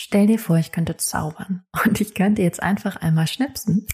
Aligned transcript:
stell 0.00 0.26
dir 0.26 0.38
vor, 0.38 0.56
ich 0.56 0.72
könnte 0.72 0.96
zaubern 0.96 1.64
und 1.84 2.00
ich 2.00 2.14
könnte 2.14 2.42
jetzt 2.42 2.62
einfach 2.62 2.96
einmal 2.96 3.26
schnipsen 3.26 3.86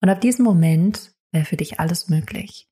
und 0.00 0.08
ab 0.08 0.20
diesem 0.20 0.44
Moment 0.44 1.12
wäre 1.32 1.44
für 1.44 1.56
dich 1.56 1.80
alles 1.80 2.08
möglich. 2.08 2.68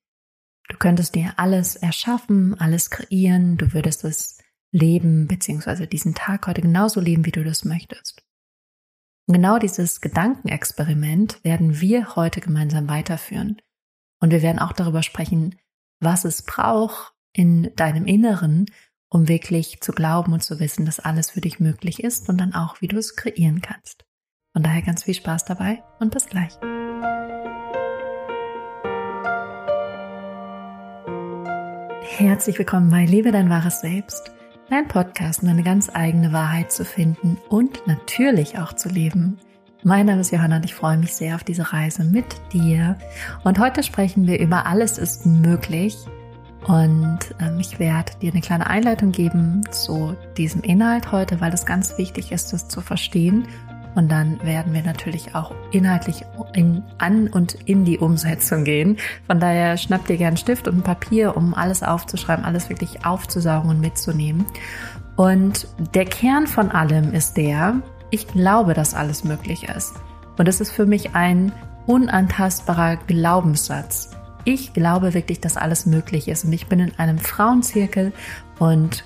Du 0.67 0.77
könntest 0.77 1.15
dir 1.15 1.33
alles 1.37 1.75
erschaffen, 1.75 2.59
alles 2.59 2.89
kreieren, 2.89 3.57
du 3.57 3.73
würdest 3.73 4.03
es 4.03 4.37
leben, 4.71 5.27
beziehungsweise 5.27 5.87
diesen 5.87 6.13
Tag 6.13 6.45
heute 6.45 6.61
genauso 6.61 6.99
leben, 6.99 7.25
wie 7.25 7.31
du 7.31 7.43
das 7.43 7.65
möchtest. 7.65 8.23
Und 9.27 9.33
genau 9.35 9.57
dieses 9.57 10.01
Gedankenexperiment 10.01 11.43
werden 11.43 11.81
wir 11.81 12.15
heute 12.15 12.41
gemeinsam 12.41 12.87
weiterführen. 12.87 13.61
Und 14.19 14.31
wir 14.31 14.41
werden 14.41 14.59
auch 14.59 14.73
darüber 14.73 15.01
sprechen, 15.01 15.55
was 15.99 16.25
es 16.25 16.43
braucht 16.43 17.13
in 17.33 17.73
deinem 17.75 18.05
Inneren, 18.05 18.65
um 19.09 19.27
wirklich 19.27 19.81
zu 19.81 19.91
glauben 19.91 20.33
und 20.33 20.43
zu 20.43 20.59
wissen, 20.59 20.85
dass 20.85 20.99
alles 20.99 21.31
für 21.31 21.41
dich 21.41 21.59
möglich 21.59 22.03
ist 22.03 22.29
und 22.29 22.39
dann 22.39 22.53
auch, 22.53 22.81
wie 22.81 22.87
du 22.87 22.97
es 22.97 23.15
kreieren 23.15 23.61
kannst. 23.61 24.05
Von 24.53 24.63
daher 24.63 24.81
ganz 24.81 25.03
viel 25.03 25.15
Spaß 25.15 25.45
dabei 25.45 25.83
und 25.99 26.13
bis 26.13 26.27
gleich. 26.27 26.53
Herzlich 32.17 32.57
willkommen 32.57 32.89
bei 32.89 33.05
Lebe 33.05 33.31
dein 33.31 33.49
wahres 33.49 33.81
Selbst, 33.81 34.31
dein 34.69 34.87
Podcast, 34.87 35.41
um 35.41 35.47
deine 35.47 35.63
ganz 35.63 35.89
eigene 35.93 36.33
Wahrheit 36.33 36.71
zu 36.71 36.83
finden 36.83 37.37
und 37.49 37.87
natürlich 37.87 38.57
auch 38.57 38.73
zu 38.73 38.89
leben. 38.89 39.39
Mein 39.83 40.07
Name 40.07 40.21
ist 40.21 40.31
Johanna 40.31 40.57
und 40.57 40.65
ich 40.65 40.75
freue 40.75 40.97
mich 40.97 41.13
sehr 41.13 41.35
auf 41.35 41.45
diese 41.45 41.71
Reise 41.71 42.03
mit 42.03 42.25
dir. 42.51 42.97
Und 43.45 43.59
heute 43.59 43.81
sprechen 43.81 44.27
wir 44.27 44.39
über 44.39 44.65
Alles 44.65 44.97
ist 44.97 45.25
möglich. 45.25 45.95
Und 46.67 47.19
ähm, 47.39 47.59
ich 47.59 47.79
werde 47.79 48.11
dir 48.21 48.31
eine 48.31 48.41
kleine 48.41 48.67
Einleitung 48.67 49.11
geben 49.11 49.61
zu 49.71 50.15
diesem 50.37 50.61
Inhalt 50.61 51.11
heute, 51.11 51.39
weil 51.41 51.53
es 51.53 51.65
ganz 51.65 51.97
wichtig 51.97 52.31
ist, 52.31 52.53
das 52.53 52.67
zu 52.67 52.81
verstehen 52.81 53.47
und 53.95 54.09
dann 54.09 54.41
werden 54.43 54.73
wir 54.73 54.83
natürlich 54.83 55.35
auch 55.35 55.51
inhaltlich 55.71 56.23
in, 56.53 56.83
an 56.99 57.27
und 57.27 57.55
in 57.65 57.85
die 57.85 57.97
Umsetzung 57.97 58.63
gehen. 58.63 58.97
Von 59.27 59.39
daher 59.39 59.77
schnapp 59.77 60.05
dir 60.05 60.17
gern 60.17 60.37
Stift 60.37 60.67
und 60.67 60.77
ein 60.77 60.83
Papier, 60.83 61.35
um 61.35 61.53
alles 61.53 61.83
aufzuschreiben, 61.83 62.45
alles 62.45 62.69
wirklich 62.69 63.05
aufzusaugen 63.05 63.69
und 63.69 63.81
mitzunehmen. 63.81 64.45
Und 65.15 65.67
der 65.93 66.05
Kern 66.05 66.47
von 66.47 66.71
allem 66.71 67.13
ist 67.13 67.35
der, 67.35 67.81
ich 68.11 68.27
glaube, 68.27 68.73
dass 68.73 68.93
alles 68.93 69.23
möglich 69.23 69.67
ist. 69.67 69.95
Und 70.37 70.47
das 70.47 70.61
ist 70.61 70.71
für 70.71 70.85
mich 70.85 71.15
ein 71.15 71.51
unantastbarer 71.85 72.97
Glaubenssatz. 73.07 74.11
Ich 74.51 74.73
glaube 74.73 75.13
wirklich, 75.13 75.39
dass 75.39 75.57
alles 75.57 75.85
möglich 75.85 76.27
ist. 76.27 76.43
Und 76.43 76.53
ich 76.53 76.65
bin 76.65 76.79
in 76.79 76.97
einem 76.97 77.19
Frauenzirkel 77.19 78.11
und 78.57 79.03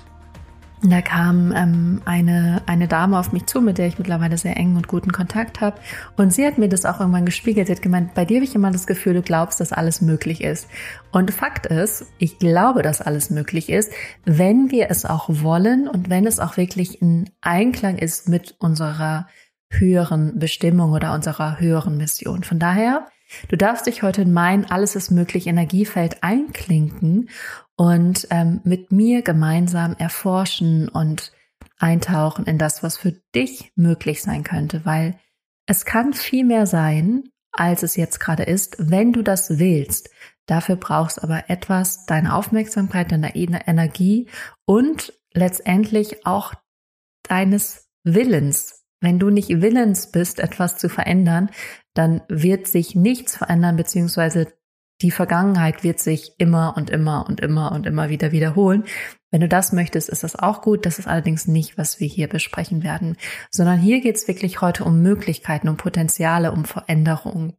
da 0.82 1.02
kam 1.02 1.52
ähm, 1.54 2.00
eine, 2.06 2.62
eine 2.64 2.88
Dame 2.88 3.18
auf 3.18 3.32
mich 3.32 3.44
zu, 3.44 3.60
mit 3.60 3.76
der 3.76 3.86
ich 3.86 3.98
mittlerweile 3.98 4.38
sehr 4.38 4.56
engen 4.56 4.78
und 4.78 4.88
guten 4.88 5.12
Kontakt 5.12 5.60
habe. 5.60 5.76
Und 6.16 6.32
sie 6.32 6.46
hat 6.46 6.56
mir 6.56 6.70
das 6.70 6.86
auch 6.86 6.98
irgendwann 6.98 7.26
gespiegelt. 7.26 7.66
Sie 7.66 7.74
hat 7.74 7.82
gemeint, 7.82 8.14
bei 8.14 8.24
dir 8.24 8.36
habe 8.38 8.46
ich 8.46 8.54
immer 8.54 8.70
das 8.70 8.86
Gefühl, 8.86 9.12
du 9.12 9.20
glaubst, 9.20 9.60
dass 9.60 9.74
alles 9.74 10.00
möglich 10.00 10.42
ist. 10.42 10.66
Und 11.12 11.30
Fakt 11.30 11.66
ist, 11.66 12.06
ich 12.16 12.38
glaube, 12.38 12.80
dass 12.80 13.02
alles 13.02 13.28
möglich 13.28 13.68
ist, 13.68 13.92
wenn 14.24 14.70
wir 14.70 14.90
es 14.90 15.04
auch 15.04 15.28
wollen 15.28 15.88
und 15.88 16.08
wenn 16.08 16.26
es 16.26 16.40
auch 16.40 16.56
wirklich 16.56 17.02
in 17.02 17.28
Einklang 17.42 17.98
ist 17.98 18.30
mit 18.30 18.54
unserer 18.60 19.26
höheren 19.68 20.38
Bestimmung 20.38 20.92
oder 20.92 21.12
unserer 21.12 21.60
höheren 21.60 21.98
Mission. 21.98 22.44
Von 22.44 22.58
daher, 22.58 23.06
du 23.48 23.56
darfst 23.56 23.86
dich 23.86 24.02
heute 24.02 24.22
in 24.22 24.32
mein 24.32 24.70
Alles 24.70 24.96
ist 24.96 25.10
möglich 25.10 25.46
Energiefeld 25.46 26.22
einklinken 26.22 27.30
und 27.76 28.26
ähm, 28.30 28.60
mit 28.64 28.92
mir 28.92 29.22
gemeinsam 29.22 29.94
erforschen 29.98 30.88
und 30.88 31.32
eintauchen 31.78 32.46
in 32.46 32.58
das, 32.58 32.82
was 32.82 32.96
für 32.96 33.12
dich 33.34 33.72
möglich 33.76 34.22
sein 34.22 34.44
könnte, 34.44 34.84
weil 34.84 35.18
es 35.66 35.84
kann 35.84 36.12
viel 36.12 36.44
mehr 36.44 36.66
sein, 36.66 37.24
als 37.52 37.82
es 37.82 37.96
jetzt 37.96 38.20
gerade 38.20 38.42
ist, 38.42 38.76
wenn 38.78 39.12
du 39.12 39.22
das 39.22 39.58
willst. 39.58 40.10
Dafür 40.46 40.76
brauchst 40.76 41.22
aber 41.22 41.48
etwas, 41.48 42.04
deine 42.06 42.34
Aufmerksamkeit, 42.34 43.10
deine 43.12 43.34
Energie 43.34 44.28
und 44.66 45.12
letztendlich 45.32 46.26
auch 46.26 46.54
deines 47.22 47.88
Willens. 48.02 48.84
Wenn 49.00 49.18
du 49.18 49.30
nicht 49.30 49.48
willens 49.48 50.10
bist, 50.10 50.38
etwas 50.38 50.76
zu 50.76 50.88
verändern, 50.88 51.50
dann 51.94 52.22
wird 52.28 52.66
sich 52.66 52.94
nichts 52.94 53.36
verändern, 53.36 53.76
beziehungsweise 53.76 54.52
die 55.00 55.10
Vergangenheit 55.10 55.82
wird 55.82 55.98
sich 55.98 56.32
immer 56.38 56.74
und 56.76 56.90
immer 56.90 57.26
und 57.28 57.40
immer 57.40 57.72
und 57.72 57.86
immer 57.86 58.08
wieder 58.08 58.32
wiederholen. 58.32 58.84
Wenn 59.30 59.40
du 59.40 59.48
das 59.48 59.72
möchtest, 59.72 60.08
ist 60.08 60.22
das 60.22 60.36
auch 60.36 60.62
gut. 60.62 60.86
Das 60.86 60.98
ist 60.98 61.08
allerdings 61.08 61.48
nicht, 61.48 61.76
was 61.76 61.98
wir 61.98 62.06
hier 62.06 62.28
besprechen 62.28 62.84
werden, 62.84 63.16
sondern 63.50 63.78
hier 63.78 64.00
geht 64.00 64.16
es 64.16 64.28
wirklich 64.28 64.60
heute 64.60 64.84
um 64.84 65.02
Möglichkeiten, 65.02 65.68
um 65.68 65.76
Potenziale, 65.76 66.52
um 66.52 66.64
Veränderungen. 66.64 67.54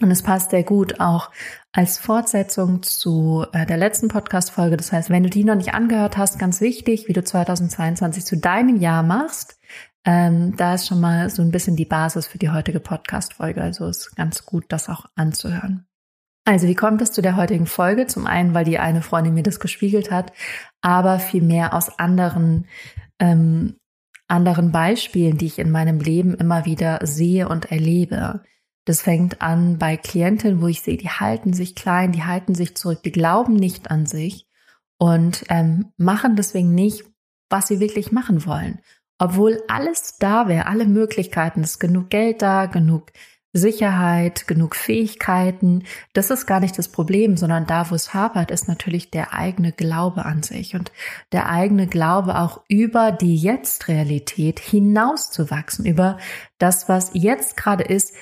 Und 0.00 0.10
es 0.10 0.22
passt 0.22 0.50
sehr 0.50 0.62
gut 0.62 1.00
auch 1.00 1.30
als 1.72 1.98
Fortsetzung 1.98 2.82
zu 2.82 3.44
äh, 3.52 3.66
der 3.66 3.76
letzten 3.76 4.08
Podcast-Folge. 4.08 4.76
Das 4.76 4.92
heißt, 4.92 5.10
wenn 5.10 5.24
du 5.24 5.30
die 5.30 5.44
noch 5.44 5.56
nicht 5.56 5.74
angehört 5.74 6.16
hast, 6.16 6.38
ganz 6.38 6.60
wichtig, 6.60 7.06
wie 7.08 7.12
du 7.12 7.22
2022 7.22 8.24
zu 8.24 8.36
deinem 8.38 8.76
Jahr 8.76 9.02
machst, 9.02 9.58
ähm, 10.04 10.56
da 10.56 10.74
ist 10.74 10.86
schon 10.86 11.00
mal 11.00 11.28
so 11.30 11.42
ein 11.42 11.50
bisschen 11.50 11.76
die 11.76 11.84
Basis 11.84 12.26
für 12.26 12.38
die 12.38 12.50
heutige 12.50 12.80
Podcast-Folge. 12.80 13.62
Also 13.62 13.86
ist 13.86 14.16
ganz 14.16 14.46
gut, 14.46 14.64
das 14.68 14.88
auch 14.88 15.06
anzuhören. 15.14 15.86
Also 16.44 16.66
wie 16.66 16.74
kommt 16.74 17.02
es 17.02 17.12
zu 17.12 17.20
der 17.22 17.36
heutigen 17.36 17.66
Folge? 17.66 18.06
Zum 18.06 18.26
einen, 18.26 18.54
weil 18.54 18.64
die 18.64 18.78
eine 18.78 19.02
Freundin 19.02 19.34
mir 19.34 19.42
das 19.42 19.60
gespiegelt 19.60 20.10
hat, 20.10 20.32
aber 20.80 21.18
vielmehr 21.18 21.74
aus 21.74 21.98
anderen, 21.98 22.66
ähm, 23.18 23.76
anderen 24.26 24.72
Beispielen, 24.72 25.36
die 25.36 25.46
ich 25.46 25.58
in 25.58 25.70
meinem 25.70 26.00
Leben 26.00 26.34
immer 26.34 26.64
wieder 26.64 27.00
sehe 27.02 27.48
und 27.48 27.70
erlebe. 27.70 28.42
Das 28.86 29.02
fängt 29.02 29.42
an 29.42 29.78
bei 29.78 29.96
Klientinnen, 29.96 30.62
wo 30.62 30.66
ich 30.66 30.80
sehe, 30.80 30.96
die 30.96 31.10
halten 31.10 31.52
sich 31.52 31.74
klein, 31.74 32.12
die 32.12 32.24
halten 32.24 32.54
sich 32.54 32.74
zurück, 32.74 33.02
die 33.02 33.12
glauben 33.12 33.54
nicht 33.54 33.90
an 33.90 34.06
sich 34.06 34.46
und 34.98 35.44
ähm, 35.50 35.92
machen 35.98 36.36
deswegen 36.36 36.74
nicht, 36.74 37.04
was 37.50 37.68
sie 37.68 37.80
wirklich 37.80 38.12
machen 38.12 38.46
wollen. 38.46 38.80
Obwohl 39.20 39.62
alles 39.68 40.16
da 40.18 40.48
wäre, 40.48 40.64
alle 40.66 40.86
Möglichkeiten, 40.86 41.60
es 41.60 41.72
ist 41.72 41.78
genug 41.78 42.08
Geld 42.08 42.40
da, 42.40 42.64
genug 42.64 43.12
Sicherheit, 43.52 44.46
genug 44.46 44.74
Fähigkeiten. 44.74 45.84
Das 46.14 46.30
ist 46.30 46.46
gar 46.46 46.60
nicht 46.60 46.78
das 46.78 46.88
Problem, 46.88 47.36
sondern 47.36 47.66
da, 47.66 47.90
wo 47.90 47.94
es 47.94 48.14
hapert, 48.14 48.50
ist 48.50 48.66
natürlich 48.66 49.10
der 49.10 49.34
eigene 49.34 49.72
Glaube 49.72 50.24
an 50.24 50.42
sich 50.42 50.74
und 50.74 50.90
der 51.32 51.50
eigene 51.50 51.86
Glaube 51.86 52.38
auch 52.38 52.62
über 52.68 53.12
die 53.12 53.36
Jetzt-Realität 53.36 54.58
hinauszuwachsen, 54.58 55.84
über 55.84 56.16
das, 56.56 56.88
was 56.88 57.10
jetzt 57.12 57.58
gerade 57.58 57.84
ist, 57.84 58.14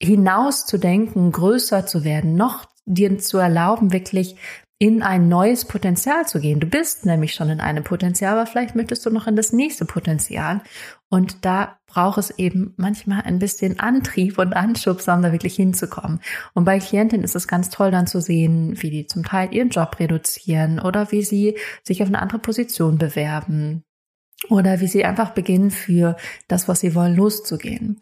hinauszudenken, 0.00 1.30
größer 1.30 1.84
zu 1.84 2.04
werden, 2.04 2.36
noch 2.36 2.64
dir 2.86 3.18
zu 3.18 3.36
erlauben, 3.36 3.92
wirklich 3.92 4.36
in 4.82 5.02
ein 5.02 5.28
neues 5.28 5.66
Potenzial 5.66 6.26
zu 6.26 6.40
gehen. 6.40 6.58
Du 6.58 6.66
bist 6.66 7.04
nämlich 7.04 7.34
schon 7.34 7.50
in 7.50 7.60
einem 7.60 7.84
Potenzial, 7.84 8.32
aber 8.32 8.46
vielleicht 8.46 8.74
möchtest 8.74 9.04
du 9.04 9.10
noch 9.10 9.26
in 9.26 9.36
das 9.36 9.52
nächste 9.52 9.84
Potenzial. 9.84 10.62
Und 11.10 11.44
da 11.44 11.78
braucht 11.86 12.16
es 12.16 12.30
eben 12.38 12.72
manchmal 12.78 13.20
ein 13.20 13.38
bisschen 13.38 13.78
Antrieb 13.78 14.38
und 14.38 14.54
Anschubs, 14.54 15.06
um 15.06 15.20
da 15.20 15.32
wirklich 15.32 15.54
hinzukommen. 15.54 16.20
Und 16.54 16.64
bei 16.64 16.78
Klientinnen 16.78 17.24
ist 17.24 17.36
es 17.36 17.46
ganz 17.46 17.68
toll 17.68 17.90
dann 17.90 18.06
zu 18.06 18.22
sehen, 18.22 18.80
wie 18.80 18.88
die 18.88 19.06
zum 19.06 19.22
Teil 19.22 19.52
ihren 19.52 19.68
Job 19.68 20.00
reduzieren 20.00 20.80
oder 20.80 21.12
wie 21.12 21.24
sie 21.24 21.58
sich 21.82 22.02
auf 22.02 22.08
eine 22.08 22.22
andere 22.22 22.38
Position 22.38 22.96
bewerben 22.96 23.84
oder 24.48 24.80
wie 24.80 24.86
sie 24.86 25.04
einfach 25.04 25.32
beginnen, 25.32 25.70
für 25.70 26.16
das, 26.48 26.68
was 26.68 26.80
sie 26.80 26.94
wollen, 26.94 27.16
loszugehen. 27.16 28.00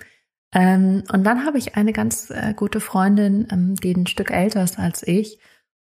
Ähm, 0.54 1.02
und 1.12 1.24
dann 1.24 1.44
habe 1.44 1.58
ich 1.58 1.74
eine 1.74 1.92
ganz 1.92 2.30
äh, 2.30 2.54
gute 2.54 2.78
Freundin, 2.78 3.48
ähm, 3.50 3.74
die 3.74 3.96
ein 3.96 4.06
Stück 4.06 4.30
älter 4.30 4.62
ist 4.62 4.78
als 4.78 5.02
ich 5.02 5.40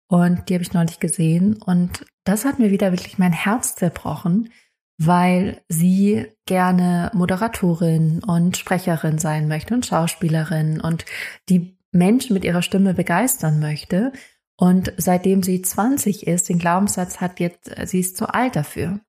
und 0.08 0.48
die 0.48 0.54
habe 0.54 0.62
ich 0.62 0.72
neulich 0.72 1.00
gesehen. 1.00 1.56
Und 1.56 2.06
das 2.24 2.44
hat 2.44 2.58
mir 2.58 2.70
wieder 2.70 2.92
wirklich 2.92 3.18
mein 3.18 3.32
Herz 3.32 3.74
zerbrochen, 3.74 4.50
weil 4.98 5.62
sie 5.68 6.26
gerne 6.46 7.10
Moderatorin 7.14 8.22
und 8.24 8.56
Sprecherin 8.56 9.18
sein 9.18 9.48
möchte 9.48 9.74
und 9.74 9.86
Schauspielerin 9.86 10.80
und 10.80 11.04
die 11.48 11.76
Menschen 11.92 12.34
mit 12.34 12.44
ihrer 12.44 12.62
Stimme 12.62 12.94
begeistern 12.94 13.58
möchte. 13.58 14.12
Und 14.58 14.92
seitdem 14.96 15.42
sie 15.42 15.60
20 15.60 16.26
ist, 16.26 16.48
den 16.48 16.58
Glaubenssatz 16.58 17.20
hat 17.20 17.40
jetzt, 17.40 17.70
sie 17.84 18.00
ist 18.00 18.16
zu 18.16 18.32
alt 18.32 18.56
dafür. 18.56 19.00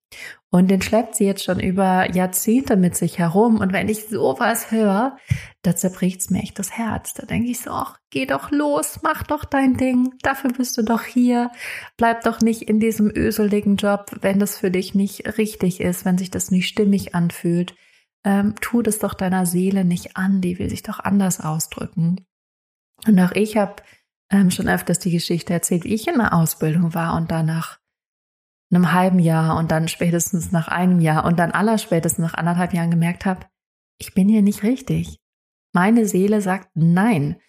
Und 0.49 0.69
den 0.71 0.81
schleppt 0.81 1.15
sie 1.15 1.25
jetzt 1.25 1.43
schon 1.43 1.59
über 1.59 2.09
Jahrzehnte 2.13 2.77
mit 2.77 2.95
sich 2.95 3.19
herum. 3.19 3.57
Und 3.57 3.73
wenn 3.73 3.89
ich 3.89 4.07
sowas 4.07 4.71
höre, 4.71 5.17
da 5.61 5.75
zerbricht's 5.75 6.29
mir 6.29 6.41
echt 6.41 6.57
das 6.57 6.71
Herz. 6.71 7.13
Da 7.13 7.25
denke 7.25 7.49
ich 7.49 7.59
so, 7.59 7.71
ach, 7.71 7.97
geh 8.09 8.25
doch 8.25 8.51
los, 8.51 8.99
mach 9.03 9.23
doch 9.23 9.43
dein 9.43 9.75
Ding. 9.75 10.13
Dafür 10.21 10.51
bist 10.51 10.77
du 10.77 10.83
doch 10.83 11.03
hier. 11.03 11.51
Bleib 11.97 12.23
doch 12.23 12.39
nicht 12.39 12.63
in 12.63 12.79
diesem 12.79 13.11
öseligen 13.13 13.75
Job, 13.75 14.11
wenn 14.21 14.39
das 14.39 14.57
für 14.57 14.71
dich 14.71 14.95
nicht 14.95 15.37
richtig 15.37 15.81
ist, 15.81 16.05
wenn 16.05 16.17
sich 16.17 16.31
das 16.31 16.49
nicht 16.49 16.67
stimmig 16.67 17.13
anfühlt. 17.13 17.75
Ähm, 18.23 18.55
tu 18.61 18.81
das 18.81 18.99
doch 18.99 19.13
deiner 19.13 19.45
Seele 19.45 19.83
nicht 19.83 20.15
an. 20.15 20.39
Die 20.39 20.59
will 20.59 20.69
sich 20.69 20.83
doch 20.83 20.99
anders 20.99 21.41
ausdrücken. 21.41 22.25
Und 23.05 23.19
auch 23.19 23.33
ich 23.33 23.57
habe 23.57 23.75
ähm, 24.29 24.51
schon 24.51 24.67
öfters 24.67 24.99
die 24.99 25.11
Geschichte 25.11 25.53
erzählt, 25.53 25.83
wie 25.83 25.93
ich 25.93 26.07
in 26.07 26.17
der 26.17 26.33
Ausbildung 26.33 26.93
war 26.93 27.15
und 27.15 27.31
danach 27.31 27.79
einem 28.69 28.91
halben 28.91 29.19
Jahr 29.19 29.57
und 29.57 29.71
dann 29.71 29.87
spätestens 29.87 30.51
nach 30.51 30.67
einem 30.67 30.99
Jahr 30.99 31.25
und 31.25 31.39
dann 31.39 31.51
allerspätestens 31.51 32.19
nach 32.19 32.33
anderthalb 32.33 32.73
Jahren 32.73 32.91
gemerkt 32.91 33.25
habe, 33.25 33.45
ich 33.97 34.13
bin 34.13 34.27
hier 34.27 34.41
nicht 34.41 34.63
richtig. 34.63 35.19
Meine 35.73 36.05
Seele 36.05 36.41
sagt 36.41 36.69
nein. 36.75 37.39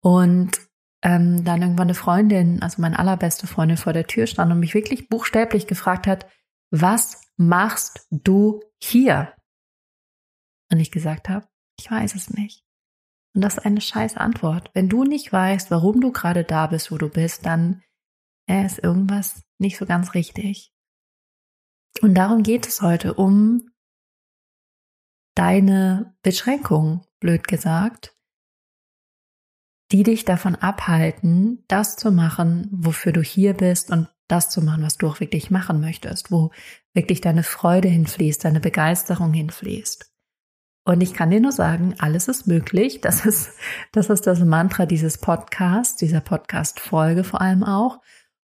Und 0.00 0.60
ähm, 1.02 1.44
dann 1.44 1.62
irgendwann 1.62 1.88
eine 1.88 1.94
Freundin, 1.94 2.62
also 2.62 2.80
meine 2.82 2.98
allerbeste 2.98 3.46
Freundin 3.46 3.76
vor 3.76 3.92
der 3.92 4.06
Tür 4.06 4.26
stand 4.26 4.52
und 4.52 4.60
mich 4.60 4.74
wirklich 4.74 5.08
buchstäblich 5.08 5.66
gefragt 5.66 6.06
hat, 6.06 6.26
was 6.70 7.20
machst 7.36 8.06
du 8.10 8.60
hier? 8.82 9.34
Und 10.70 10.80
ich 10.80 10.90
gesagt 10.90 11.28
habe, 11.28 11.46
ich 11.78 11.90
weiß 11.90 12.14
es 12.14 12.30
nicht. 12.30 12.67
Und 13.38 13.42
das 13.42 13.56
ist 13.56 13.64
eine 13.64 13.80
scheiß 13.80 14.16
Antwort. 14.16 14.68
Wenn 14.74 14.88
du 14.88 15.04
nicht 15.04 15.32
weißt, 15.32 15.70
warum 15.70 16.00
du 16.00 16.10
gerade 16.10 16.42
da 16.42 16.66
bist, 16.66 16.90
wo 16.90 16.98
du 16.98 17.08
bist, 17.08 17.46
dann 17.46 17.84
ist 18.48 18.80
irgendwas 18.80 19.44
nicht 19.58 19.78
so 19.78 19.86
ganz 19.86 20.12
richtig. 20.14 20.74
Und 22.02 22.16
darum 22.16 22.42
geht 22.42 22.66
es 22.66 22.82
heute, 22.82 23.14
um 23.14 23.70
deine 25.36 26.16
Beschränkung, 26.22 27.06
blöd 27.20 27.46
gesagt, 27.46 28.18
die 29.92 30.02
dich 30.02 30.24
davon 30.24 30.56
abhalten, 30.56 31.64
das 31.68 31.94
zu 31.94 32.10
machen, 32.10 32.66
wofür 32.72 33.12
du 33.12 33.22
hier 33.22 33.54
bist 33.54 33.92
und 33.92 34.08
das 34.26 34.50
zu 34.50 34.62
machen, 34.62 34.82
was 34.82 34.96
du 34.96 35.06
auch 35.06 35.20
wirklich 35.20 35.52
machen 35.52 35.80
möchtest, 35.80 36.32
wo 36.32 36.50
wirklich 36.92 37.20
deine 37.20 37.44
Freude 37.44 37.86
hinfließt, 37.86 38.44
deine 38.44 38.58
Begeisterung 38.58 39.32
hinfließt. 39.32 40.12
Und 40.88 41.02
ich 41.02 41.12
kann 41.12 41.30
dir 41.30 41.40
nur 41.40 41.52
sagen, 41.52 41.94
alles 41.98 42.28
ist 42.28 42.46
möglich. 42.46 43.02
Das 43.02 43.26
ist, 43.26 43.50
das 43.92 44.08
ist 44.08 44.26
das 44.26 44.40
Mantra 44.40 44.86
dieses 44.86 45.18
Podcasts, 45.18 45.96
dieser 45.96 46.22
Podcast-Folge 46.22 47.24
vor 47.24 47.42
allem 47.42 47.62
auch. 47.62 48.00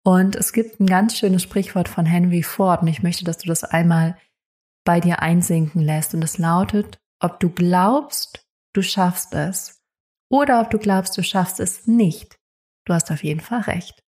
Und 0.03 0.35
es 0.35 0.51
gibt 0.51 0.81
ein 0.81 0.85
ganz 0.85 1.17
schönes 1.17 1.43
Sprichwort 1.43 1.87
von 1.87 2.05
Henry 2.05 2.43
Ford 2.43 2.81
und 2.81 2.89
ich 2.89 3.01
möchte, 3.01 3.23
dass 3.23 3.37
du 3.37 3.47
das 3.47 3.63
einmal 3.63 4.17
bei 4.83 4.99
dir 4.99 5.21
einsinken 5.21 5.81
lässt. 5.81 6.13
Und 6.13 6.25
es 6.25 6.37
lautet, 6.37 6.99
ob 7.21 7.39
du 7.39 7.49
glaubst, 7.49 8.45
du 8.73 8.81
schaffst 8.81 9.33
es 9.33 9.81
oder 10.29 10.59
ob 10.59 10.69
du 10.71 10.77
glaubst, 10.77 11.17
du 11.17 11.23
schaffst 11.23 11.61
es 11.61 11.87
nicht. 11.87 12.37
Du 12.83 12.93
hast 12.93 13.11
auf 13.11 13.23
jeden 13.23 13.39
Fall 13.39 13.61
recht. 13.61 14.03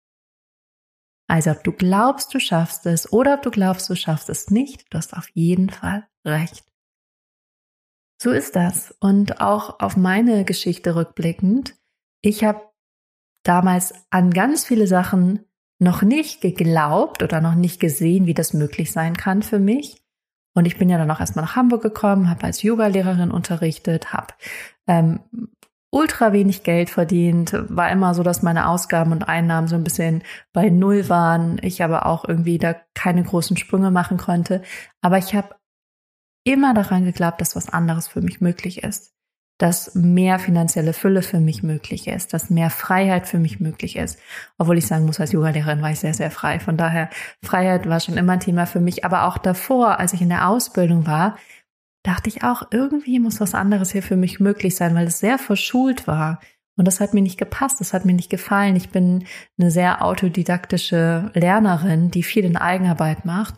Also 1.28 1.50
ob 1.50 1.62
du 1.62 1.72
glaubst, 1.72 2.32
du 2.32 2.40
schaffst 2.40 2.86
es 2.86 3.12
oder 3.12 3.34
ob 3.34 3.42
du 3.42 3.50
glaubst, 3.50 3.90
du 3.90 3.94
schaffst 3.94 4.30
es 4.30 4.48
nicht, 4.48 4.86
du 4.90 4.96
hast 4.96 5.12
auf 5.12 5.28
jeden 5.34 5.68
Fall 5.68 6.08
recht. 6.24 6.64
So 8.24 8.30
ist 8.30 8.56
das. 8.56 8.94
Und 9.00 9.42
auch 9.42 9.80
auf 9.80 9.98
meine 9.98 10.46
Geschichte 10.46 10.96
rückblickend, 10.96 11.74
ich 12.22 12.42
habe 12.42 12.62
damals 13.42 13.92
an 14.08 14.30
ganz 14.30 14.64
viele 14.64 14.86
Sachen 14.86 15.44
noch 15.78 16.00
nicht 16.00 16.40
geglaubt 16.40 17.22
oder 17.22 17.42
noch 17.42 17.54
nicht 17.54 17.80
gesehen, 17.80 18.24
wie 18.24 18.32
das 18.32 18.54
möglich 18.54 18.92
sein 18.92 19.14
kann 19.14 19.42
für 19.42 19.58
mich. 19.58 20.02
Und 20.54 20.64
ich 20.64 20.78
bin 20.78 20.88
ja 20.88 20.96
dann 20.96 21.10
auch 21.10 21.20
erstmal 21.20 21.44
nach 21.44 21.54
Hamburg 21.54 21.82
gekommen, 21.82 22.30
habe 22.30 22.44
als 22.44 22.62
Yoga-Lehrerin 22.62 23.30
unterrichtet, 23.30 24.14
habe 24.14 24.32
ähm, 24.86 25.20
ultra 25.90 26.32
wenig 26.32 26.62
Geld 26.62 26.88
verdient, 26.88 27.52
war 27.68 27.90
immer 27.90 28.14
so, 28.14 28.22
dass 28.22 28.42
meine 28.42 28.68
Ausgaben 28.68 29.12
und 29.12 29.28
Einnahmen 29.28 29.68
so 29.68 29.76
ein 29.76 29.84
bisschen 29.84 30.22
bei 30.54 30.70
Null 30.70 31.10
waren. 31.10 31.58
Ich 31.60 31.82
aber 31.82 32.06
auch 32.06 32.26
irgendwie 32.26 32.56
da 32.56 32.74
keine 32.94 33.22
großen 33.22 33.58
Sprünge 33.58 33.90
machen 33.90 34.16
konnte. 34.16 34.62
Aber 35.02 35.18
ich 35.18 35.34
habe 35.34 35.56
immer 36.44 36.74
daran 36.74 37.04
geglaubt, 37.04 37.40
dass 37.40 37.56
was 37.56 37.68
anderes 37.68 38.06
für 38.06 38.20
mich 38.20 38.40
möglich 38.40 38.82
ist. 38.82 39.12
Dass 39.58 39.94
mehr 39.94 40.38
finanzielle 40.38 40.92
Fülle 40.92 41.22
für 41.22 41.38
mich 41.38 41.62
möglich 41.62 42.08
ist, 42.08 42.32
dass 42.32 42.50
mehr 42.50 42.70
Freiheit 42.70 43.28
für 43.28 43.38
mich 43.38 43.60
möglich 43.60 43.96
ist. 43.96 44.18
Obwohl 44.58 44.78
ich 44.78 44.86
sagen 44.86 45.06
muss, 45.06 45.20
als 45.20 45.32
Yogalehrerin 45.32 45.80
war 45.80 45.90
ich 45.90 46.00
sehr, 46.00 46.14
sehr 46.14 46.30
frei. 46.30 46.58
Von 46.58 46.76
daher, 46.76 47.08
Freiheit 47.42 47.88
war 47.88 48.00
schon 48.00 48.16
immer 48.16 48.34
ein 48.34 48.40
Thema 48.40 48.66
für 48.66 48.80
mich. 48.80 49.04
Aber 49.04 49.24
auch 49.24 49.38
davor, 49.38 50.00
als 50.00 50.12
ich 50.12 50.22
in 50.22 50.28
der 50.28 50.48
Ausbildung 50.48 51.06
war, 51.06 51.38
dachte 52.02 52.28
ich 52.28 52.42
auch, 52.42 52.64
irgendwie 52.70 53.20
muss 53.20 53.40
was 53.40 53.54
anderes 53.54 53.92
hier 53.92 54.02
für 54.02 54.16
mich 54.16 54.40
möglich 54.40 54.76
sein, 54.76 54.94
weil 54.94 55.06
es 55.06 55.20
sehr 55.20 55.38
verschult 55.38 56.06
war. 56.06 56.40
Und 56.76 56.86
das 56.86 57.00
hat 57.00 57.14
mir 57.14 57.22
nicht 57.22 57.38
gepasst, 57.38 57.80
das 57.80 57.92
hat 57.92 58.04
mir 58.04 58.12
nicht 58.12 58.30
gefallen. 58.30 58.74
Ich 58.74 58.90
bin 58.90 59.24
eine 59.58 59.70
sehr 59.70 60.04
autodidaktische 60.04 61.30
Lernerin, 61.34 62.10
die 62.10 62.24
viel 62.24 62.44
in 62.44 62.56
Eigenarbeit 62.56 63.24
macht. 63.24 63.54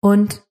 Und 0.00 0.45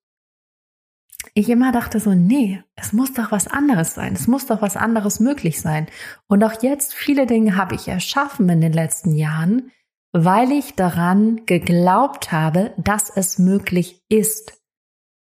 ich 1.37 1.49
immer 1.49 1.73
dachte 1.73 1.99
so, 1.99 2.13
nee, 2.13 2.63
es 2.75 2.93
muss 2.93 3.13
doch 3.13 3.31
was 3.31 3.47
anderes 3.47 3.93
sein, 3.93 4.13
es 4.13 4.25
muss 4.25 4.45
doch 4.47 4.61
was 4.61 4.77
anderes 4.77 5.19
möglich 5.19 5.59
sein. 5.59 5.87
Und 6.27 6.41
auch 6.45 6.63
jetzt, 6.63 6.93
viele 6.93 7.27
Dinge 7.27 7.57
habe 7.57 7.75
ich 7.75 7.89
erschaffen 7.89 8.47
in 8.47 8.61
den 8.61 8.71
letzten 8.71 9.13
Jahren, 9.13 9.69
weil 10.13 10.53
ich 10.53 10.75
daran 10.75 11.45
geglaubt 11.45 12.31
habe, 12.31 12.73
dass 12.77 13.09
es 13.09 13.37
möglich 13.37 14.01
ist. 14.07 14.61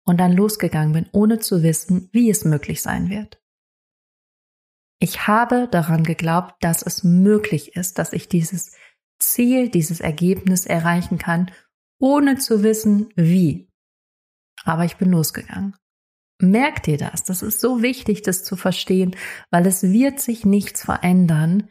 Und 0.03 0.19
dann 0.19 0.33
losgegangen 0.33 0.93
bin, 0.93 1.05
ohne 1.11 1.37
zu 1.37 1.61
wissen, 1.61 2.09
wie 2.11 2.31
es 2.31 2.43
möglich 2.43 2.81
sein 2.81 3.11
wird. 3.11 3.39
Ich 4.97 5.27
habe 5.27 5.67
daran 5.69 6.03
geglaubt, 6.03 6.55
dass 6.61 6.81
es 6.81 7.03
möglich 7.03 7.75
ist, 7.75 7.99
dass 7.99 8.13
ich 8.13 8.27
dieses 8.27 8.75
Ziel, 9.19 9.69
dieses 9.69 9.99
Ergebnis 9.99 10.65
erreichen 10.65 11.19
kann, 11.19 11.51
ohne 11.99 12.39
zu 12.39 12.63
wissen, 12.63 13.09
wie. 13.15 13.69
Aber 14.63 14.85
ich 14.85 14.97
bin 14.97 15.11
losgegangen. 15.11 15.75
Merk 16.41 16.83
dir 16.83 16.97
das. 16.97 17.23
Das 17.23 17.41
ist 17.41 17.59
so 17.59 17.81
wichtig, 17.81 18.21
das 18.21 18.43
zu 18.43 18.55
verstehen, 18.55 19.15
weil 19.51 19.65
es 19.67 19.83
wird 19.83 20.19
sich 20.19 20.45
nichts 20.45 20.83
verändern, 20.83 21.69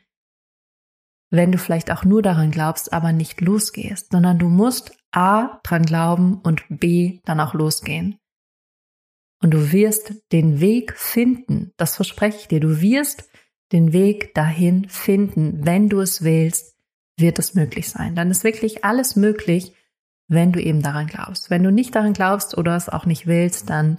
wenn 1.30 1.52
du 1.52 1.58
vielleicht 1.58 1.90
auch 1.90 2.04
nur 2.04 2.22
daran 2.22 2.50
glaubst, 2.50 2.92
aber 2.92 3.12
nicht 3.12 3.40
losgehst, 3.40 4.12
sondern 4.12 4.38
du 4.38 4.48
musst 4.48 4.92
A 5.10 5.60
dran 5.62 5.84
glauben 5.84 6.40
und 6.42 6.64
B 6.68 7.20
dann 7.24 7.40
auch 7.40 7.54
losgehen. 7.54 8.18
Und 9.40 9.52
du 9.52 9.72
wirst 9.72 10.14
den 10.32 10.60
Weg 10.60 10.96
finden, 10.96 11.72
das 11.76 11.96
verspreche 11.96 12.38
ich 12.38 12.48
dir, 12.48 12.60
du 12.60 12.80
wirst 12.80 13.28
den 13.72 13.92
Weg 13.92 14.34
dahin 14.34 14.88
finden, 14.88 15.64
wenn 15.64 15.88
du 15.88 16.00
es 16.00 16.22
willst, 16.22 16.76
wird 17.16 17.38
es 17.38 17.54
möglich 17.54 17.88
sein. 17.88 18.14
Dann 18.14 18.30
ist 18.30 18.44
wirklich 18.44 18.84
alles 18.84 19.16
möglich, 19.16 19.74
wenn 20.28 20.52
du 20.52 20.60
eben 20.60 20.82
daran 20.82 21.06
glaubst. 21.06 21.50
Wenn 21.50 21.62
du 21.62 21.70
nicht 21.70 21.94
daran 21.94 22.12
glaubst 22.12 22.56
oder 22.56 22.76
es 22.76 22.88
auch 22.88 23.06
nicht 23.06 23.26
willst, 23.26 23.70
dann 23.70 23.98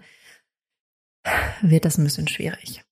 wird 1.61 1.85
das 1.85 1.97
ein 1.97 2.03
bisschen 2.03 2.27
schwierig. 2.27 2.83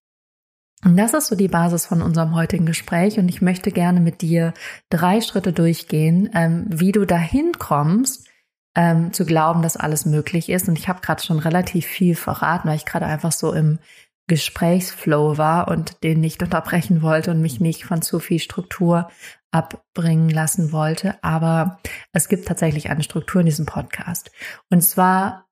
Und 0.83 0.95
das 0.95 1.13
ist 1.13 1.27
so 1.27 1.35
die 1.35 1.47
Basis 1.47 1.87
von 1.87 2.01
unserem 2.01 2.35
heutigen 2.35 2.65
Gespräch 2.65 3.17
und 3.17 3.29
ich 3.29 3.41
möchte 3.41 3.71
gerne 3.71 3.99
mit 3.99 4.21
dir 4.21 4.53
drei 4.89 5.21
Schritte 5.21 5.51
durchgehen, 5.51 6.29
ähm, 6.33 6.65
wie 6.69 6.91
du 6.91 7.05
dahin 7.05 7.53
kommst, 7.57 8.27
ähm, 8.75 9.11
zu 9.11 9.25
glauben, 9.25 9.63
dass 9.63 9.75
alles 9.75 10.05
möglich 10.05 10.49
ist. 10.49 10.69
Und 10.69 10.77
ich 10.77 10.87
habe 10.87 11.01
gerade 11.01 11.23
schon 11.23 11.39
relativ 11.39 11.85
viel 11.85 12.15
verraten, 12.15 12.69
weil 12.69 12.75
ich 12.77 12.85
gerade 12.85 13.07
einfach 13.07 13.31
so 13.31 13.53
im 13.53 13.79
Gesprächsflow 14.27 15.37
war 15.37 15.67
und 15.69 16.03
den 16.03 16.19
nicht 16.19 16.43
unterbrechen 16.43 17.01
wollte 17.01 17.31
und 17.31 17.41
mich 17.41 17.59
nicht 17.59 17.85
von 17.85 18.01
zu 18.03 18.19
viel 18.19 18.39
Struktur 18.39 19.09
abbringen 19.51 20.29
lassen 20.29 20.71
wollte. 20.71 21.21
Aber 21.23 21.79
es 22.13 22.27
gibt 22.27 22.47
tatsächlich 22.47 22.89
eine 22.89 23.03
Struktur 23.03 23.41
in 23.41 23.47
diesem 23.47 23.65
Podcast. 23.65 24.29
Und 24.69 24.81
zwar 24.81 25.47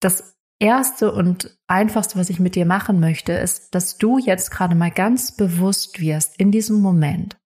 das 0.00 0.34
Erste 0.60 1.10
und 1.12 1.58
Einfachste, 1.68 2.18
was 2.18 2.28
ich 2.28 2.38
mit 2.38 2.54
dir 2.54 2.66
machen 2.66 3.00
möchte, 3.00 3.32
ist, 3.32 3.74
dass 3.74 3.96
du 3.96 4.18
jetzt 4.18 4.50
gerade 4.50 4.74
mal 4.74 4.90
ganz 4.90 5.34
bewusst 5.34 6.00
wirst 6.00 6.36
in 6.38 6.52
diesem 6.52 6.82
Moment, 6.82 7.40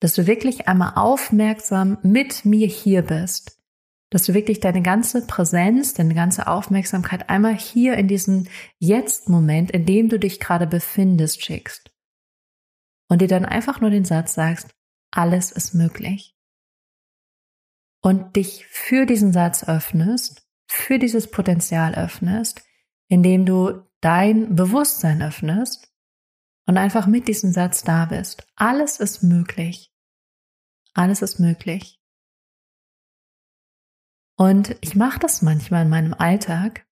dass 0.00 0.14
du 0.14 0.26
wirklich 0.26 0.68
einmal 0.68 0.92
aufmerksam 0.96 1.96
mit 2.02 2.44
mir 2.44 2.66
hier 2.66 3.00
bist, 3.00 3.58
dass 4.10 4.24
du 4.24 4.34
wirklich 4.34 4.60
deine 4.60 4.82
ganze 4.82 5.26
Präsenz, 5.26 5.94
deine 5.94 6.14
ganze 6.14 6.48
Aufmerksamkeit 6.48 7.30
einmal 7.30 7.56
hier 7.56 7.94
in 7.94 8.08
diesen 8.08 8.50
Jetzt-Moment, 8.78 9.70
in 9.70 9.86
dem 9.86 10.10
du 10.10 10.18
dich 10.18 10.38
gerade 10.38 10.66
befindest, 10.66 11.42
schickst. 11.42 11.90
Und 13.08 13.22
dir 13.22 13.28
dann 13.28 13.46
einfach 13.46 13.80
nur 13.80 13.88
den 13.88 14.04
Satz 14.04 14.34
sagst, 14.34 14.74
alles 15.12 15.50
ist 15.50 15.72
möglich. 15.72 16.36
Und 18.02 18.36
dich 18.36 18.66
für 18.66 19.06
diesen 19.06 19.32
Satz 19.32 19.64
öffnest 19.64 20.46
für 20.70 21.00
dieses 21.00 21.28
Potenzial 21.28 21.96
öffnest, 21.96 22.62
indem 23.08 23.44
du 23.44 23.82
dein 24.00 24.54
Bewusstsein 24.54 25.20
öffnest 25.20 25.92
und 26.66 26.76
einfach 26.76 27.08
mit 27.08 27.26
diesem 27.26 27.50
Satz 27.50 27.82
da 27.82 28.04
bist. 28.04 28.46
Alles 28.54 29.00
ist 29.00 29.24
möglich. 29.24 29.92
Alles 30.94 31.22
ist 31.22 31.40
möglich. 31.40 32.00
Und 34.36 34.76
ich 34.80 34.94
mache 34.94 35.18
das 35.18 35.42
manchmal 35.42 35.82
in 35.82 35.90
meinem 35.90 36.14
Alltag, 36.14 36.86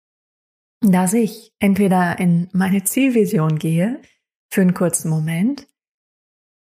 dass 0.80 1.12
ich 1.12 1.54
entweder 1.58 2.18
in 2.18 2.48
meine 2.52 2.82
Zielvision 2.84 3.58
gehe 3.58 4.00
für 4.50 4.62
einen 4.62 4.74
kurzen 4.74 5.10
Moment 5.10 5.68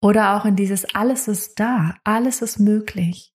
oder 0.01 0.37
auch 0.37 0.47
in 0.47 0.57
dieses 0.57 0.87
alles 0.95 1.29
ist 1.29 1.61
da, 1.61 1.99
alles 2.03 2.41
ist 2.41 2.59
möglich 2.59 3.34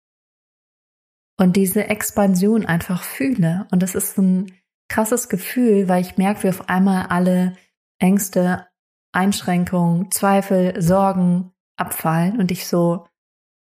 und 1.39 1.57
diese 1.57 1.89
Expansion 1.89 2.67
einfach 2.67 3.03
fühle. 3.03 3.67
Und 3.71 3.83
das 3.83 3.95
ist 3.95 4.19
ein 4.19 4.53
krasses 4.89 5.29
Gefühl, 5.29 5.89
weil 5.89 6.03
ich 6.03 6.19
merke, 6.19 6.43
wie 6.45 6.49
auf 6.51 6.69
einmal 6.69 7.07
alle 7.07 7.57
Ängste, 7.99 8.67
Einschränkungen, 9.13 10.11
Zweifel, 10.11 10.81
Sorgen 10.83 11.53
abfallen 11.77 12.39
und 12.39 12.51
ich 12.51 12.67
so 12.67 13.07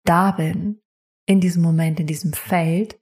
da 0.05 0.31
bin 0.31 0.81
in 1.25 1.39
diesem 1.41 1.62
Moment, 1.62 2.00
in 2.00 2.07
diesem 2.07 2.34
Feld 2.34 3.00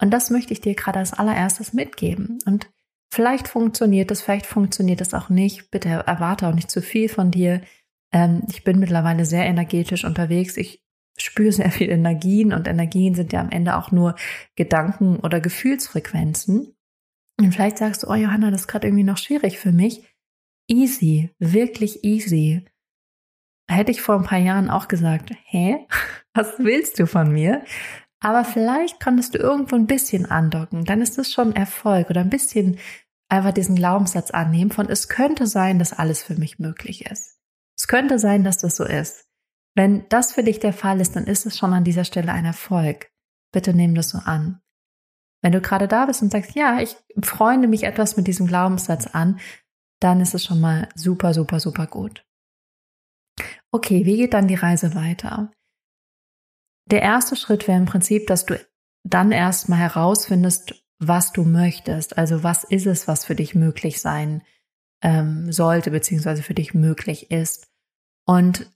Und 0.00 0.10
das 0.10 0.30
möchte 0.30 0.52
ich 0.52 0.60
dir 0.60 0.74
gerade 0.74 0.98
als 0.98 1.12
allererstes 1.12 1.72
mitgeben. 1.72 2.38
Und 2.44 2.70
vielleicht 3.12 3.48
funktioniert 3.48 4.10
es, 4.10 4.20
vielleicht 4.20 4.46
funktioniert 4.46 5.00
es 5.00 5.14
auch 5.14 5.28
nicht. 5.28 5.70
Bitte 5.70 5.88
erwarte 5.88 6.48
auch 6.48 6.54
nicht 6.54 6.70
zu 6.70 6.82
viel 6.82 7.08
von 7.08 7.30
dir. 7.30 7.62
Ähm, 8.12 8.42
ich 8.48 8.64
bin 8.64 8.78
mittlerweile 8.78 9.24
sehr 9.24 9.46
energetisch 9.46 10.04
unterwegs. 10.04 10.56
Ich 10.56 10.82
spüre 11.22 11.52
sehr 11.52 11.70
viel 11.70 11.90
Energien 11.90 12.52
und 12.52 12.68
Energien 12.68 13.14
sind 13.14 13.32
ja 13.32 13.40
am 13.40 13.50
Ende 13.50 13.76
auch 13.76 13.90
nur 13.90 14.14
Gedanken 14.56 15.18
oder 15.20 15.40
Gefühlsfrequenzen. 15.40 16.74
Und 17.38 17.52
vielleicht 17.52 17.78
sagst 17.78 18.02
du, 18.02 18.08
oh 18.08 18.14
Johanna, 18.14 18.50
das 18.50 18.62
ist 18.62 18.68
gerade 18.68 18.86
irgendwie 18.86 19.04
noch 19.04 19.18
schwierig 19.18 19.58
für 19.58 19.72
mich. 19.72 20.02
Easy, 20.68 21.30
wirklich 21.38 22.04
easy. 22.04 22.64
Hätte 23.68 23.90
ich 23.90 24.02
vor 24.02 24.16
ein 24.16 24.24
paar 24.24 24.38
Jahren 24.38 24.70
auch 24.70 24.88
gesagt, 24.88 25.30
hä, 25.44 25.86
was 26.34 26.58
willst 26.58 26.98
du 26.98 27.06
von 27.06 27.32
mir? 27.32 27.64
Aber 28.20 28.44
vielleicht 28.44 29.00
konntest 29.00 29.34
du 29.34 29.38
irgendwo 29.38 29.74
ein 29.74 29.86
bisschen 29.86 30.26
andocken, 30.26 30.84
dann 30.84 31.02
ist 31.02 31.18
das 31.18 31.32
schon 31.32 31.56
Erfolg 31.56 32.08
oder 32.08 32.20
ein 32.20 32.30
bisschen 32.30 32.78
einfach 33.28 33.52
diesen 33.52 33.74
Glaubenssatz 33.74 34.30
annehmen 34.30 34.70
von, 34.70 34.88
es 34.88 35.08
könnte 35.08 35.46
sein, 35.46 35.78
dass 35.78 35.92
alles 35.92 36.22
für 36.22 36.36
mich 36.36 36.58
möglich 36.58 37.06
ist. 37.06 37.38
Es 37.76 37.88
könnte 37.88 38.18
sein, 38.18 38.44
dass 38.44 38.58
das 38.58 38.76
so 38.76 38.84
ist. 38.84 39.26
Wenn 39.74 40.08
das 40.08 40.32
für 40.32 40.42
dich 40.42 40.60
der 40.60 40.72
Fall 40.72 41.00
ist, 41.00 41.16
dann 41.16 41.26
ist 41.26 41.46
es 41.46 41.56
schon 41.56 41.72
an 41.72 41.84
dieser 41.84 42.04
Stelle 42.04 42.32
ein 42.32 42.44
Erfolg. 42.44 43.10
Bitte 43.52 43.74
nimm 43.74 43.94
das 43.94 44.10
so 44.10 44.18
an. 44.18 44.60
Wenn 45.42 45.52
du 45.52 45.60
gerade 45.60 45.88
da 45.88 46.06
bist 46.06 46.22
und 46.22 46.30
sagst, 46.30 46.54
ja, 46.54 46.80
ich 46.80 46.96
freunde 47.22 47.68
mich 47.68 47.82
etwas 47.84 48.16
mit 48.16 48.26
diesem 48.26 48.46
Glaubenssatz 48.46 49.08
an, 49.08 49.40
dann 50.00 50.20
ist 50.20 50.34
es 50.34 50.44
schon 50.44 50.60
mal 50.60 50.88
super, 50.94 51.34
super, 51.34 51.60
super 51.60 51.86
gut. 51.86 52.24
Okay, 53.72 54.04
wie 54.04 54.16
geht 54.16 54.34
dann 54.34 54.48
die 54.48 54.54
Reise 54.54 54.94
weiter? 54.94 55.50
Der 56.90 57.02
erste 57.02 57.36
Schritt 57.36 57.66
wäre 57.68 57.78
im 57.78 57.86
Prinzip, 57.86 58.26
dass 58.26 58.44
du 58.44 58.58
dann 59.04 59.32
erstmal 59.32 59.78
herausfindest, 59.78 60.84
was 60.98 61.32
du 61.32 61.44
möchtest. 61.44 62.18
Also 62.18 62.42
was 62.42 62.64
ist 62.64 62.86
es, 62.86 63.08
was 63.08 63.24
für 63.24 63.34
dich 63.34 63.54
möglich 63.54 64.00
sein 64.00 64.42
ähm, 65.02 65.50
sollte, 65.50 65.90
beziehungsweise 65.90 66.42
für 66.42 66.54
dich 66.54 66.74
möglich 66.74 67.30
ist. 67.30 67.68
Und 68.24 68.71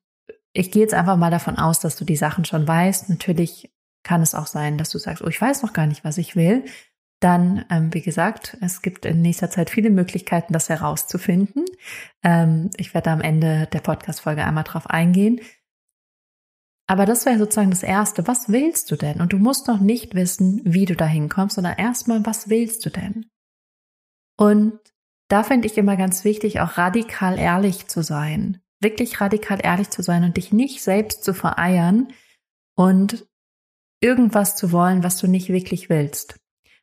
ich 0.58 0.70
gehe 0.70 0.82
jetzt 0.82 0.94
einfach 0.94 1.16
mal 1.16 1.30
davon 1.30 1.56
aus, 1.56 1.80
dass 1.80 1.96
du 1.96 2.04
die 2.04 2.16
Sachen 2.16 2.44
schon 2.44 2.66
weißt. 2.66 3.10
Natürlich 3.10 3.72
kann 4.02 4.22
es 4.22 4.34
auch 4.34 4.46
sein, 4.46 4.78
dass 4.78 4.90
du 4.90 4.98
sagst, 4.98 5.22
oh, 5.22 5.28
ich 5.28 5.40
weiß 5.40 5.62
noch 5.62 5.72
gar 5.72 5.86
nicht, 5.86 6.04
was 6.04 6.18
ich 6.18 6.36
will. 6.36 6.64
Dann, 7.20 7.64
ähm, 7.70 7.92
wie 7.92 8.02
gesagt, 8.02 8.56
es 8.60 8.82
gibt 8.82 9.04
in 9.06 9.22
nächster 9.22 9.50
Zeit 9.50 9.70
viele 9.70 9.90
Möglichkeiten, 9.90 10.52
das 10.52 10.68
herauszufinden. 10.68 11.64
Ähm, 12.22 12.70
ich 12.76 12.94
werde 12.94 13.10
am 13.10 13.20
Ende 13.20 13.66
der 13.72 13.80
Podcast-Folge 13.80 14.44
einmal 14.44 14.64
drauf 14.64 14.88
eingehen. 14.88 15.40
Aber 16.86 17.04
das 17.04 17.26
wäre 17.26 17.38
sozusagen 17.38 17.70
das 17.70 17.82
Erste. 17.82 18.26
Was 18.28 18.48
willst 18.48 18.90
du 18.90 18.96
denn? 18.96 19.20
Und 19.20 19.32
du 19.32 19.38
musst 19.38 19.66
noch 19.66 19.80
nicht 19.80 20.14
wissen, 20.14 20.60
wie 20.64 20.84
du 20.84 20.94
dahin 20.94 21.28
kommst, 21.28 21.56
sondern 21.56 21.76
erstmal, 21.76 22.24
was 22.24 22.48
willst 22.48 22.86
du 22.86 22.90
denn? 22.90 23.26
Und 24.38 24.78
da 25.28 25.42
finde 25.42 25.66
ich 25.66 25.76
immer 25.76 25.96
ganz 25.96 26.24
wichtig, 26.24 26.60
auch 26.60 26.76
radikal 26.78 27.38
ehrlich 27.38 27.88
zu 27.88 28.02
sein. 28.02 28.62
Wirklich 28.86 29.20
radikal 29.20 29.58
ehrlich 29.62 29.90
zu 29.90 30.02
sein 30.02 30.24
und 30.24 30.36
dich 30.36 30.52
nicht 30.52 30.82
selbst 30.82 31.24
zu 31.24 31.34
vereiern 31.34 32.08
und 32.76 33.26
irgendwas 34.00 34.56
zu 34.56 34.72
wollen, 34.72 35.02
was 35.02 35.18
du 35.18 35.26
nicht 35.26 35.48
wirklich 35.48 35.88
willst. 35.90 36.38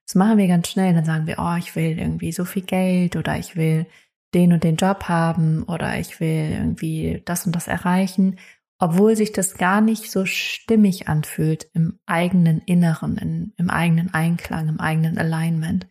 Das 0.05 0.15
machen 0.15 0.37
wir 0.37 0.47
ganz 0.47 0.67
schnell. 0.67 0.93
Dann 0.93 1.05
sagen 1.05 1.27
wir, 1.27 1.37
oh, 1.39 1.55
ich 1.57 1.75
will 1.75 1.97
irgendwie 1.97 2.31
so 2.31 2.45
viel 2.45 2.63
Geld 2.63 3.15
oder 3.15 3.37
ich 3.37 3.55
will 3.55 3.85
den 4.33 4.51
und 4.51 4.63
den 4.63 4.75
Job 4.75 5.03
haben 5.03 5.63
oder 5.63 5.97
ich 5.99 6.19
will 6.19 6.51
irgendwie 6.51 7.21
das 7.25 7.45
und 7.45 7.55
das 7.55 7.67
erreichen 7.67 8.37
obwohl 8.83 9.15
sich 9.15 9.31
das 9.31 9.55
gar 9.55 9.79
nicht 9.79 10.11
so 10.11 10.25
stimmig 10.25 11.07
anfühlt 11.07 11.69
im 11.73 11.99
eigenen 12.05 12.59
Inneren, 12.59 13.17
in, 13.17 13.53
im 13.55 13.69
eigenen 13.69 14.13
Einklang, 14.13 14.67
im 14.67 14.81
eigenen 14.81 15.17
Alignment. 15.17 15.87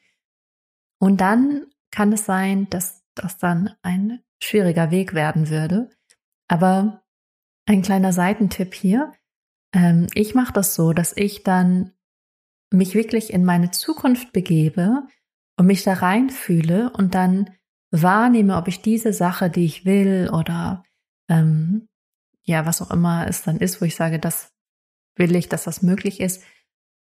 Und 0.99 1.23
dann 1.23 1.65
kann 1.91 2.13
es 2.13 2.27
sein, 2.27 2.69
dass 2.69 3.03
das 3.15 3.39
dann 3.39 3.71
ein 3.81 4.21
schwieriger 4.43 4.91
Weg 4.91 5.15
werden 5.15 5.49
würde. 5.49 5.89
Aber 6.53 7.03
ein 7.65 7.81
kleiner 7.81 8.13
Seitentipp 8.13 8.75
hier. 8.75 9.15
Ähm, 9.75 10.07
ich 10.13 10.35
mache 10.35 10.53
das 10.53 10.75
so, 10.75 10.93
dass 10.93 11.17
ich 11.17 11.45
dann 11.45 11.93
mich 12.71 12.95
wirklich 12.95 13.33
in 13.33 13.47
meine 13.47 13.71
Zukunft 13.71 14.35
begebe 14.35 15.05
und 15.57 15.65
mich 15.67 15.83
da 15.83 15.95
reinfühle 15.95 16.93
und 16.93 17.15
dann 17.15 17.49
wahrnehme, 17.91 18.59
ob 18.59 18.69
ich 18.69 18.83
diese 18.83 19.15
Sache, 19.15 19.49
die 19.49 19.65
ich 19.65 19.87
will 19.87 20.29
oder 20.31 20.85
ähm, 21.31 21.89
ja, 22.45 22.67
was 22.67 22.83
auch 22.83 22.91
immer 22.91 23.27
es 23.27 23.43
dann 23.43 23.57
ist, 23.57 23.81
wo 23.81 23.87
ich 23.87 23.97
sage, 23.97 24.19
das 24.19 24.53
will 25.17 25.35
ich, 25.35 25.49
dass 25.49 25.65
das 25.65 25.81
möglich 25.81 26.21
ist. 26.21 26.45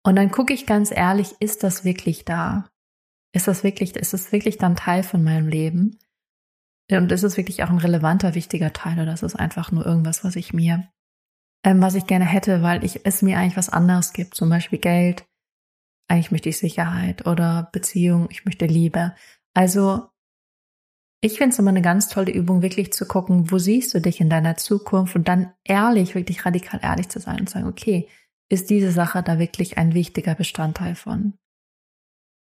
Und 0.03 0.17
dann 0.17 0.31
gucke 0.31 0.55
ich 0.55 0.65
ganz 0.65 0.91
ehrlich, 0.91 1.35
ist 1.41 1.63
das 1.63 1.85
wirklich 1.85 2.25
da? 2.25 2.71
Ist 3.35 3.47
das 3.47 3.63
wirklich, 3.63 3.95
ist 3.95 4.15
das 4.15 4.33
wirklich 4.33 4.57
dann 4.57 4.75
Teil 4.75 5.03
von 5.03 5.23
meinem 5.23 5.49
Leben? 5.49 5.99
Und 6.91 7.13
ist 7.13 7.23
es 7.23 7.37
wirklich 7.37 7.63
auch 7.63 7.71
ein 7.71 7.79
relevanter, 7.79 8.35
wichtiger 8.35 8.73
Teil 8.73 9.01
oder 9.01 9.15
ist 9.15 9.23
es 9.23 9.35
einfach 9.35 9.73
nur 9.73 9.87
irgendwas, 9.87 10.23
was 10.23 10.37
ich 10.37 10.53
mir, 10.53 10.89
ähm, 11.65 11.81
was 11.81 11.95
ich 11.95 12.07
gerne 12.07 12.27
hätte, 12.27 12.63
weil 12.63 12.85
ich, 12.85 13.07
es 13.07 13.23
mir 13.23 13.39
eigentlich 13.39 13.57
was 13.57 13.71
anderes 13.71 14.13
gibt, 14.13 14.35
zum 14.35 14.51
Beispiel 14.51 14.79
Geld. 14.79 15.25
Eigentlich 16.09 16.31
möchte 16.31 16.51
ich 16.51 16.59
Sicherheit 16.59 17.27
oder 17.27 17.71
Beziehung, 17.73 18.29
ich 18.31 18.45
möchte 18.45 18.67
Liebe. 18.67 19.15
Also 19.55 20.11
ich 21.23 21.39
finde 21.39 21.55
es 21.55 21.59
immer 21.59 21.71
eine 21.71 21.81
ganz 21.81 22.09
tolle 22.09 22.33
Übung, 22.33 22.61
wirklich 22.61 22.93
zu 22.93 23.07
gucken, 23.07 23.51
wo 23.51 23.57
siehst 23.57 23.95
du 23.95 24.01
dich 24.01 24.21
in 24.21 24.29
deiner 24.29 24.59
Zukunft 24.59 25.17
und 25.17 25.27
dann 25.27 25.55
ehrlich, 25.65 26.15
wirklich 26.15 26.45
radikal 26.45 26.81
ehrlich 26.83 27.09
zu 27.09 27.19
sein 27.19 27.41
und 27.41 27.47
zu 27.49 27.55
sagen, 27.55 27.67
okay, 27.67 28.11
ist 28.51 28.69
diese 28.69 28.91
Sache 28.91 29.23
da 29.23 29.39
wirklich 29.39 29.79
ein 29.79 29.95
wichtiger 29.95 30.35
Bestandteil 30.35 30.95
von? 30.95 31.33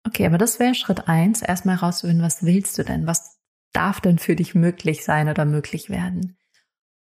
Okay, 0.05 0.25
aber 0.25 0.37
das 0.37 0.59
wäre 0.59 0.75
Schritt 0.75 1.07
eins, 1.07 1.41
erstmal 1.41 1.79
herauszufinden, 1.79 2.25
was 2.25 2.43
willst 2.43 2.77
du 2.77 2.83
denn? 2.83 3.07
Was 3.07 3.36
darf 3.73 4.01
denn 4.01 4.19
für 4.19 4.35
dich 4.35 4.55
möglich 4.55 5.03
sein 5.03 5.29
oder 5.29 5.45
möglich 5.45 5.89
werden? 5.89 6.37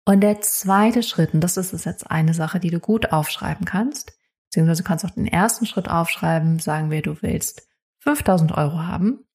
Und 0.05 0.21
der 0.21 0.39
zweite 0.41 1.03
Schritt, 1.03 1.33
und 1.33 1.41
das 1.41 1.57
ist 1.57 1.85
jetzt 1.85 2.09
eine 2.09 2.33
Sache, 2.33 2.59
die 2.59 2.69
du 2.69 2.79
gut 2.79 3.11
aufschreiben 3.11 3.65
kannst, 3.65 4.17
beziehungsweise 4.45 4.83
du 4.83 4.87
kannst 4.87 5.05
auch 5.05 5.11
den 5.11 5.27
ersten 5.27 5.65
Schritt 5.65 5.89
aufschreiben, 5.89 6.59
sagen 6.59 6.89
wir, 6.91 7.01
du 7.01 7.21
willst 7.21 7.67
5000 7.99 8.57
Euro 8.57 8.83
haben 8.83 9.25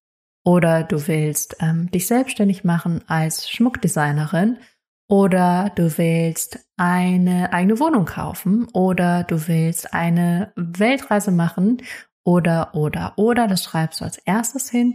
oder 0.44 0.82
du 0.82 1.06
willst 1.06 1.56
ähm, 1.60 1.90
dich 1.90 2.06
selbstständig 2.06 2.64
machen 2.64 3.02
als 3.06 3.50
Schmuckdesignerin 3.50 4.58
oder 5.08 5.70
du 5.74 5.98
willst 5.98 6.58
eine 6.78 7.52
eigene 7.52 7.78
Wohnung 7.78 8.06
kaufen 8.06 8.66
oder 8.72 9.24
du 9.24 9.46
willst 9.46 9.92
eine 9.92 10.52
Weltreise 10.56 11.32
machen 11.32 11.82
oder 12.24 12.74
oder 12.74 13.12
oder 13.16 13.46
das 13.46 13.64
schreibst 13.64 14.00
du 14.00 14.04
als 14.04 14.16
erstes 14.18 14.70
hin 14.70 14.94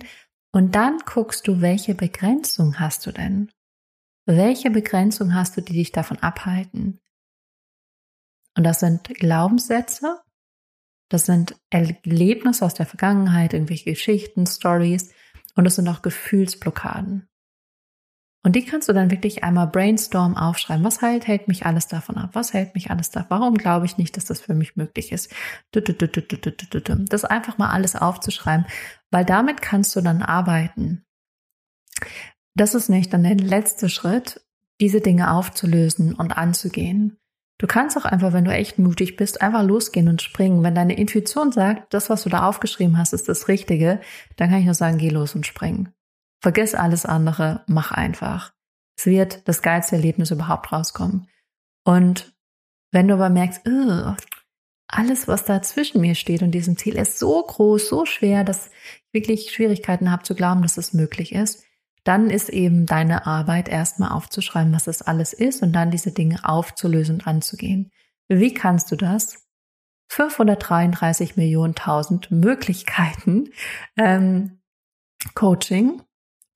und 0.51 0.75
dann 0.75 0.99
guckst 0.99 1.47
du, 1.47 1.61
welche 1.61 1.95
Begrenzung 1.95 2.79
hast 2.79 3.05
du 3.05 3.11
denn? 3.11 3.51
Welche 4.25 4.69
Begrenzung 4.69 5.33
hast 5.33 5.57
du, 5.57 5.61
die 5.61 5.73
dich 5.73 5.91
davon 5.91 6.17
abhalten? 6.19 6.99
Und 8.55 8.63
das 8.63 8.79
sind 8.79 9.07
Glaubenssätze, 9.07 10.21
das 11.09 11.25
sind 11.25 11.55
Erlebnisse 11.69 12.65
aus 12.65 12.73
der 12.73 12.85
Vergangenheit, 12.85 13.53
irgendwelche 13.53 13.91
Geschichten, 13.91 14.45
Stories, 14.45 15.13
und 15.55 15.65
es 15.65 15.75
sind 15.75 15.87
auch 15.87 16.01
Gefühlsblockaden. 16.01 17.27
Und 18.47 18.55
die 18.55 18.63
kannst 18.63 18.87
du 18.87 18.93
dann 18.93 19.11
wirklich 19.11 19.43
einmal 19.43 19.67
brainstorm 19.67 20.37
aufschreiben. 20.37 20.85
Was 20.85 21.01
halt 21.01 21.27
hält 21.27 21.49
mich 21.49 21.65
alles 21.65 21.87
davon 21.87 22.15
ab? 22.15 22.29
Was 22.31 22.53
hält 22.53 22.75
mich 22.75 22.89
alles 22.89 23.09
davon? 23.09 23.41
Warum 23.41 23.55
glaube 23.55 23.85
ich 23.85 23.97
nicht, 23.97 24.15
dass 24.15 24.23
das 24.23 24.39
für 24.39 24.53
mich 24.53 24.77
möglich 24.77 25.11
ist? 25.11 25.35
Das 27.09 27.25
einfach 27.25 27.57
mal 27.57 27.71
alles 27.71 27.97
aufzuschreiben, 27.97 28.65
weil 29.11 29.25
damit 29.25 29.61
kannst 29.61 29.97
du 29.97 29.99
dann 29.99 30.21
arbeiten. 30.21 31.03
Das 32.55 32.73
ist 32.73 32.87
nicht 32.87 33.11
dann 33.11 33.23
der 33.23 33.35
letzte 33.35 33.89
Schritt, 33.89 34.39
diese 34.79 35.01
Dinge 35.01 35.33
aufzulösen 35.33 36.15
und 36.15 36.37
anzugehen. 36.37 37.17
Du 37.57 37.67
kannst 37.67 37.97
auch 37.97 38.05
einfach, 38.05 38.31
wenn 38.31 38.45
du 38.45 38.51
echt 38.51 38.79
mutig 38.79 39.17
bist, 39.17 39.41
einfach 39.41 39.63
losgehen 39.63 40.07
und 40.07 40.21
springen. 40.21 40.63
Wenn 40.63 40.73
deine 40.73 40.97
Intuition 40.97 41.51
sagt, 41.51 41.93
das, 41.93 42.09
was 42.09 42.23
du 42.23 42.29
da 42.29 42.47
aufgeschrieben 42.47 42.97
hast, 42.97 43.11
ist 43.11 43.27
das 43.27 43.49
Richtige, 43.49 43.99
dann 44.37 44.49
kann 44.49 44.59
ich 44.59 44.65
nur 44.65 44.73
sagen, 44.73 44.99
geh 44.99 45.09
los 45.09 45.35
und 45.35 45.45
spring. 45.45 45.89
Vergiss 46.41 46.75
alles 46.75 47.05
andere, 47.05 47.63
mach 47.67 47.91
einfach. 47.91 48.53
Es 48.97 49.05
wird 49.05 49.47
das 49.47 49.61
geilste 49.61 49.95
Erlebnis 49.95 50.31
überhaupt 50.31 50.71
rauskommen. 50.71 51.27
Und 51.83 52.33
wenn 52.91 53.07
du 53.07 53.15
aber 53.15 53.29
merkst, 53.29 53.61
alles, 54.87 55.27
was 55.27 55.45
da 55.45 55.61
zwischen 55.61 56.01
mir 56.01 56.15
steht 56.15 56.41
und 56.41 56.51
diesem 56.51 56.77
Ziel 56.77 56.95
ist 56.95 57.19
so 57.19 57.43
groß, 57.43 57.89
so 57.89 58.05
schwer, 58.05 58.43
dass 58.43 58.67
ich 58.67 59.13
wirklich 59.13 59.51
Schwierigkeiten 59.51 60.11
habe 60.11 60.23
zu 60.23 60.35
glauben, 60.35 60.61
dass 60.61 60.77
es 60.77 60.93
möglich 60.93 61.33
ist, 61.33 61.63
dann 62.03 62.29
ist 62.29 62.47
eben 62.49 62.85
deine 62.85 63.25
Arbeit 63.25 63.67
erstmal 63.67 64.11
aufzuschreiben, 64.11 64.73
was 64.73 64.85
das 64.85 65.01
alles 65.01 65.33
ist 65.33 65.61
und 65.61 65.73
dann 65.73 65.91
diese 65.91 66.11
Dinge 66.11 66.39
aufzulösen 66.43 67.15
und 67.15 67.27
anzugehen. 67.27 67.91
Wie 68.29 68.53
kannst 68.53 68.91
du 68.91 68.95
das? 68.95 69.45
533 70.09 71.35
Millionen 71.35 71.75
tausend 71.75 72.31
Möglichkeiten. 72.31 73.49
Ähm, 73.97 74.61
Coaching, 75.33 76.01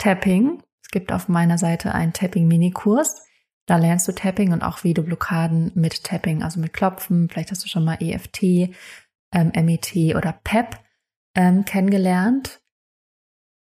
Tapping. 0.02 0.64
Es 0.82 0.90
gibt 0.90 1.14
auf 1.14 1.28
meiner 1.28 1.60
Seite 1.60 1.94
einen 1.94 2.12
Tapping-Mini-Kurs. 2.12 3.22
Da 3.68 3.78
lernst 3.78 4.08
du 4.08 4.14
Tapping 4.14 4.52
und 4.52 4.64
auch 4.64 4.84
wie 4.84 4.96
du 4.96 5.04
Blockaden 5.04 5.72
mit 5.76 6.04
Tapping, 6.04 6.42
also 6.42 6.60
mit 6.60 6.74
Klopfen, 6.74 7.30
vielleicht 7.30 7.52
hast 7.52 7.64
du 7.64 7.70
schon 7.70 7.86
mal 7.86 7.98
EFT 8.02 8.42
ähm, 9.32 9.52
MET 9.56 10.16
oder 10.16 10.40
PEP 10.44 10.80
ähm, 11.36 11.66
kennengelernt. 11.66 12.62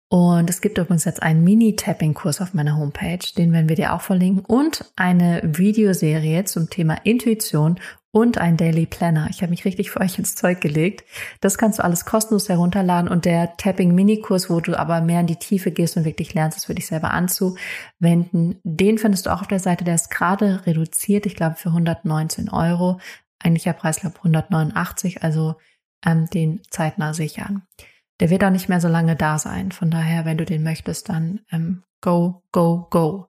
Und 0.10 0.50
es 0.50 0.62
gibt 0.62 0.80
übrigens 0.80 1.06
jetzt 1.06 1.22
einen 1.22 1.44
Mini-Tapping-Kurs 1.44 2.42
auf 2.42 2.56
meiner 2.56 2.78
Homepage, 2.78 3.26
den 3.38 3.54
werden 3.54 3.70
wir 3.70 3.76
dir 3.76 3.94
auch 3.94 4.02
verlinken, 4.02 4.44
und 4.44 4.92
eine 4.96 5.40
Videoserie 5.44 6.46
zum 6.46 6.68
Thema 6.68 6.96
Intuition 7.04 7.80
und 8.14 8.38
ein 8.38 8.58
Daily 8.58 8.86
Planner. 8.86 9.28
Ich 9.32 9.42
habe 9.42 9.50
mich 9.50 9.66
richtig 9.66 9.90
für 9.90 10.00
euch 10.00 10.20
ins 10.20 10.36
Zeug 10.36 10.62
gelegt. 10.62 11.04
Das 11.42 11.58
kannst 11.58 11.80
du 11.80 11.84
alles 11.84 12.06
kostenlos 12.06 12.48
herunterladen 12.48 13.10
und 13.10 13.26
der 13.26 13.58
Tapping 13.58 13.96
Mini-Kurs, 13.96 14.52
wo 14.52 14.60
du 14.60 14.78
aber 14.78 15.02
mehr 15.02 15.22
in 15.22 15.28
die 15.28 15.40
Tiefe 15.40 15.72
gehst 15.72 15.98
und 15.98 16.06
wirklich 16.06 16.36
lernst, 16.36 16.60
es 16.60 16.66
für 16.66 16.76
dich 16.76 16.86
selber 16.86 17.10
anzuwenden, 17.10 18.60
den 18.64 19.00
findest 19.00 19.26
du 19.26 19.32
auch 19.32 19.42
auf 19.42 19.48
der 19.48 19.60
Seite. 19.60 19.84
Der 19.84 19.96
ist 19.96 20.12
gerade 20.12 20.64
reduziert, 20.68 21.26
ich 21.26 21.36
glaube 21.36 21.56
für 21.56 21.70
119 21.70 22.50
Euro. 22.50 23.00
Eigentlicher 23.40 23.74
Preis, 23.74 24.00
glaube 24.00 24.18
189, 24.18 25.24
also 25.24 25.56
ähm, 26.06 26.30
den 26.30 26.62
zeitnah 26.70 27.16
sichern. 27.16 27.64
Der 28.20 28.30
wird 28.30 28.44
auch 28.44 28.52
nicht 28.52 28.70
mehr 28.70 28.80
so 28.80 28.88
lange 28.88 29.16
da 29.16 29.40
sein. 29.40 29.72
Von 29.72 29.90
daher, 29.90 30.24
wenn 30.24 30.38
du 30.38 30.46
den 30.46 30.62
möchtest, 30.62 31.10
dann 31.10 31.42
ähm, 31.52 31.82
go, 32.00 32.44
go, 32.52 32.88
go. 32.92 33.26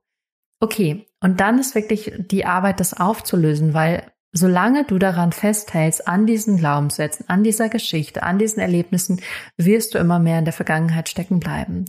Okay, 0.60 1.06
und 1.20 1.40
dann 1.40 1.58
ist 1.58 1.74
wirklich 1.74 2.12
die 2.18 2.44
Arbeit, 2.44 2.80
das 2.80 2.92
aufzulösen, 2.92 3.72
weil 3.72 4.13
solange 4.34 4.84
du 4.84 4.98
daran 4.98 5.32
festhältst, 5.32 6.08
an 6.08 6.26
diesen 6.26 6.58
Glaubenssätzen, 6.58 7.28
an 7.28 7.44
dieser 7.44 7.68
Geschichte, 7.68 8.24
an 8.24 8.38
diesen 8.38 8.60
Erlebnissen, 8.60 9.20
wirst 9.56 9.94
du 9.94 9.98
immer 9.98 10.18
mehr 10.18 10.40
in 10.40 10.44
der 10.44 10.52
Vergangenheit 10.52 11.08
stecken 11.08 11.38
bleiben. 11.38 11.84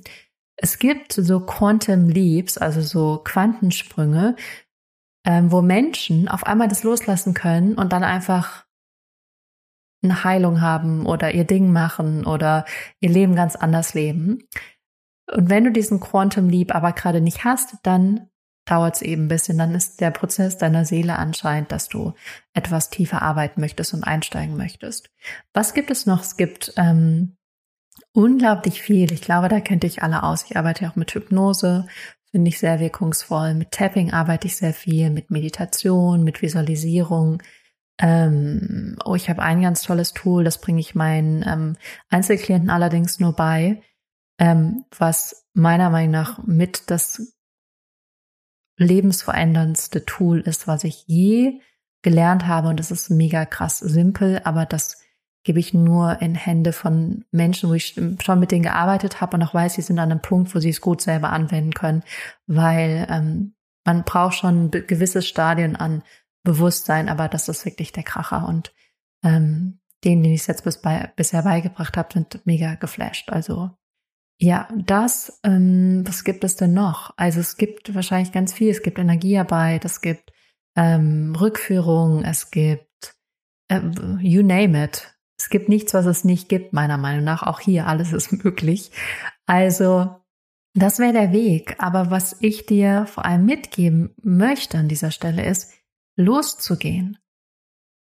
Es 0.55 0.77
gibt 0.79 1.11
so 1.11 1.39
Quantum 1.41 2.07
Leaps, 2.07 2.57
also 2.57 2.81
so 2.81 3.19
Quantensprünge, 3.23 4.35
ähm, 5.25 5.51
wo 5.51 5.61
Menschen 5.63 6.27
auf 6.27 6.45
einmal 6.45 6.67
das 6.67 6.83
loslassen 6.83 7.33
können 7.33 7.73
und 7.73 7.91
dann 7.91 8.03
einfach 8.03 8.65
eine 10.03 10.23
Heilung 10.23 10.61
haben 10.61 11.07
oder 11.07 11.33
ihr 11.33 11.45
Ding 11.45 11.73
machen 11.73 12.27
oder 12.27 12.65
ihr 12.99 13.09
Leben 13.09 13.35
ganz 13.35 13.55
anders 13.55 13.95
leben. 13.95 14.43
Und 15.33 15.49
wenn 15.49 15.63
du 15.63 15.71
diesen 15.71 15.99
Quantum 15.99 16.47
Leap 16.47 16.75
aber 16.75 16.93
gerade 16.93 17.21
nicht 17.21 17.43
hast, 17.43 17.77
dann 17.81 18.29
dauert 18.65 18.95
es 18.95 19.01
eben 19.01 19.25
ein 19.25 19.27
bisschen. 19.27 19.57
Dann 19.57 19.75
ist 19.75 20.01
der 20.01 20.12
Prozess 20.12 20.57
deiner 20.57 20.86
Seele 20.86 21.17
anscheinend, 21.17 21.72
dass 21.72 21.88
du 21.88 22.13
etwas 22.53 22.89
tiefer 22.89 23.22
arbeiten 23.22 23.62
möchtest 23.62 23.93
und 23.93 24.03
einsteigen 24.03 24.57
möchtest. 24.57 25.10
Was 25.53 25.74
gibt 25.74 25.91
es 25.91 26.05
noch? 26.05 26.22
Es 26.22 26.36
gibt 26.36 26.74
ähm, 26.77 27.38
unglaublich 28.12 28.81
viel. 28.81 29.12
Ich 29.12 29.22
glaube, 29.22 29.48
da 29.48 29.60
kennt 29.60 29.84
ich 29.84 30.03
alle 30.03 30.24
aus. 30.24 30.45
Ich 30.50 30.57
arbeite 30.57 30.89
auch 30.89 30.95
mit 30.95 31.13
Hypnose, 31.13 31.88
finde 32.31 32.50
ich 32.50 32.60
sehr 32.60 32.79
wirkungsvoll. 32.79 33.53
Mit 33.53 33.72
Tapping 33.72 34.12
arbeite 34.12 34.48
ich 34.48 34.57
sehr 34.57 34.74
viel, 34.74 35.10
mit 35.10 35.31
Meditation, 35.31 36.24
mit 36.24 36.41
Visualisierung. 36.41 37.41
Ähm, 38.00 38.98
oh, 39.05 39.15
ich 39.15 39.29
habe 39.29 39.41
ein 39.41 39.62
ganz 39.62 39.84
tolles 39.84 40.13
Tool, 40.13 40.43
das 40.43 40.60
bringe 40.60 40.81
ich 40.81 40.95
meinen 40.95 41.45
ähm, 41.48 41.77
Einzelklienten 42.10 42.69
allerdings 42.69 43.22
nur 43.22 43.34
bei, 43.34 43.81
ähm, 44.38 44.84
was 44.98 45.48
meiner 45.53 45.89
Meinung 45.89 46.12
nach 46.12 46.43
mit 46.45 46.89
das 46.91 47.35
lebensveränderndste 48.77 50.05
Tool 50.05 50.41
ist, 50.41 50.67
was 50.67 50.84
ich 50.84 51.05
je 51.08 51.62
gelernt 52.01 52.48
habe. 52.48 52.70
Und 52.70 52.79
das 52.79 52.91
ist 52.91 53.10
mega 53.10 53.46
krass 53.46 53.79
simpel, 53.79 54.41
aber 54.44 54.65
das 54.65 55.01
gebe 55.44 55.60
ich 55.60 55.74
nur 55.74 56.22
in 56.22 56.36
Hände 56.36 56.74
von 56.74 57.24
Menschen, 57.32 57.70
wo 57.70 57.74
ich 57.74 57.94
schon 58.22 58.39
mit 58.39 58.51
denen 58.51 58.63
gearbeitet 58.63 59.22
habe 59.22 59.38
und 59.38 59.44
auch 59.44 59.53
weiß, 59.53 59.75
sie 59.75 59.84
sind 59.84 60.00
an 60.00 60.12
einem 60.12 60.22
Punkt, 60.22 60.53
wo 60.55 60.60
sie 60.60 60.70
es 60.70 60.82
gut 60.82 61.01
selber 61.01 61.29
anwenden 61.29 61.74
können, 61.74 62.03
weil 62.48 63.08
ähm, 63.10 63.53
man 63.86 64.03
braucht 64.03 64.36
schon 64.36 64.72
gewisse 64.72 65.22
Stadien 65.22 65.75
an 65.75 66.03
Bewusstsein, 66.44 67.10
aber 67.10 67.27
das 67.27 67.48
ist 67.48 67.65
wirklich 67.65 67.91
der 67.91 68.03
Kracher 68.03 68.48
und 68.48 68.74
ähm, 69.24 69.79
denen, 70.03 70.24
den 70.24 70.34
ich 70.34 70.48
jetzt 70.48 70.63
bis 70.63 70.82
bei, 70.82 71.12
bisher 71.15 71.44
beigebracht 71.44 71.96
habe, 71.96 72.13
sind 72.13 72.41
mega 72.46 72.75
geflasht. 72.75 73.29
Also 73.29 73.72
ja, 74.38 74.68
das, 74.75 75.39
ähm, 75.44 76.04
was 76.06 76.24
gibt 76.24 76.44
es 76.44 76.56
denn 76.56 76.74
noch? 76.74 77.13
Also 77.18 77.39
es 77.39 77.58
gibt 77.58 77.96
wahrscheinlich 77.96 78.32
ganz 78.32 78.54
viel. 78.54 78.70
Es 78.70 78.84
gibt 78.84 79.00
Energiearbeit, 79.00 79.86
es 79.86 80.02
gibt 80.02 80.32
ähm, 80.76 81.36
Rückführung, 81.39 82.24
es 82.24 82.52
gibt 82.52 83.15
äh, 83.69 83.80
you 84.19 84.43
name 84.43 84.84
it. 84.84 85.15
Es 85.38 85.50
gibt 85.50 85.69
nichts, 85.69 85.93
was 85.93 86.06
es 86.06 86.24
nicht 86.24 86.50
gibt, 86.50 86.74
meiner 86.74 86.98
Meinung 86.98 87.24
nach. 87.24 87.43
Auch 87.43 87.60
hier, 87.60 87.88
alles 87.88 88.13
ist 88.13 88.32
möglich. 88.43 88.91
Also 89.45 90.15
das 90.74 91.00
wäre 91.00 91.13
der 91.13 91.32
Weg. 91.32 91.76
Aber 91.80 92.12
was 92.12 92.36
ich 92.41 92.65
dir 92.65 93.06
vor 93.08 93.26
allem 93.26 93.45
mitgeben 93.45 94.15
möchte 94.21 94.78
an 94.78 94.89
dieser 94.89 95.12
Stelle 95.12 95.45
ist, 95.45 95.71
loszugehen. 96.17 97.17